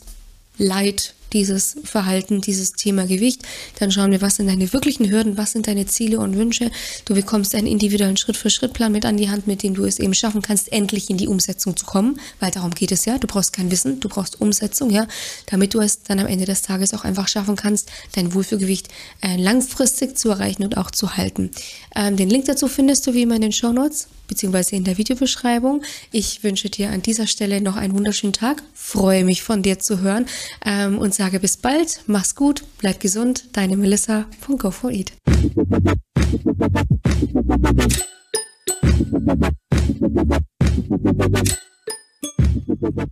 Leid 0.57 1.13
dieses 1.35 1.75
Verhalten, 1.83 2.39
dieses 2.39 2.73
Thema 2.73 3.05
Gewicht. 3.05 3.41
Dann 3.79 3.91
schauen 3.91 4.11
wir, 4.11 4.21
was 4.21 4.37
sind 4.37 4.47
deine 4.47 4.71
wirklichen 4.71 5.11
Hürden, 5.11 5.37
was 5.37 5.51
sind 5.51 5.67
deine 5.67 5.85
Ziele 5.85 6.19
und 6.19 6.37
Wünsche. 6.37 6.71
Du 7.03 7.13
bekommst 7.13 7.53
einen 7.55 7.67
individuellen 7.67 8.15
Schritt-für-Schritt-Plan 8.15 8.89
mit 8.89 9.05
an 9.05 9.17
die 9.17 9.29
Hand, 9.29 9.45
mit 9.45 9.61
dem 9.61 9.75
du 9.75 9.83
es 9.83 9.99
eben 9.99 10.13
schaffen 10.13 10.41
kannst, 10.41 10.71
endlich 10.71 11.09
in 11.09 11.17
die 11.17 11.27
Umsetzung 11.27 11.75
zu 11.75 11.85
kommen, 11.85 12.21
weil 12.39 12.51
darum 12.51 12.71
geht 12.71 12.93
es 12.93 13.03
ja. 13.03 13.17
Du 13.17 13.27
brauchst 13.27 13.51
kein 13.51 13.69
Wissen, 13.69 13.99
du 13.99 14.07
brauchst 14.07 14.39
Umsetzung, 14.39 14.89
ja, 14.89 15.07
damit 15.47 15.73
du 15.73 15.81
es 15.81 16.03
dann 16.03 16.19
am 16.19 16.27
Ende 16.27 16.45
des 16.45 16.61
Tages 16.61 16.93
auch 16.93 17.03
einfach 17.03 17.27
schaffen 17.27 17.57
kannst, 17.57 17.91
dein 18.13 18.33
Wohlfühlgewicht 18.33 18.87
äh, 19.21 19.35
langfristig 19.35 20.17
zu 20.17 20.29
erreichen 20.29 20.63
und 20.63 20.77
auch 20.77 20.89
zu 20.89 21.17
halten. 21.17 21.51
Ähm, 21.97 22.15
den 22.15 22.29
Link 22.29 22.45
dazu 22.45 22.69
findest 22.69 23.05
du 23.07 23.13
wie 23.13 23.23
immer 23.23 23.35
in 23.35 23.41
den 23.41 23.51
Show 23.51 23.73
Notes 23.73 24.07
beziehungsweise 24.27 24.75
in 24.75 24.83
der 24.83 24.97
Videobeschreibung. 24.97 25.83
Ich 26.11 26.43
wünsche 26.43 26.69
dir 26.69 26.89
an 26.89 27.01
dieser 27.01 27.27
Stelle 27.27 27.61
noch 27.61 27.75
einen 27.75 27.93
wunderschönen 27.93 28.33
Tag, 28.33 28.63
freue 28.73 29.23
mich 29.23 29.43
von 29.43 29.61
dir 29.61 29.79
zu 29.79 29.99
hören 29.99 30.25
ähm, 30.65 30.97
und 30.97 31.13
sage 31.25 31.39
bis 31.39 31.57
bald, 31.57 32.03
mach's 32.05 32.35
gut, 32.35 32.63
bleib 32.77 32.99
gesund, 32.99 33.57
deine 33.57 33.77
Melissa 33.77 34.25
von 34.41 34.59
Go4Eat. 34.59 35.13
Thank 42.77 43.09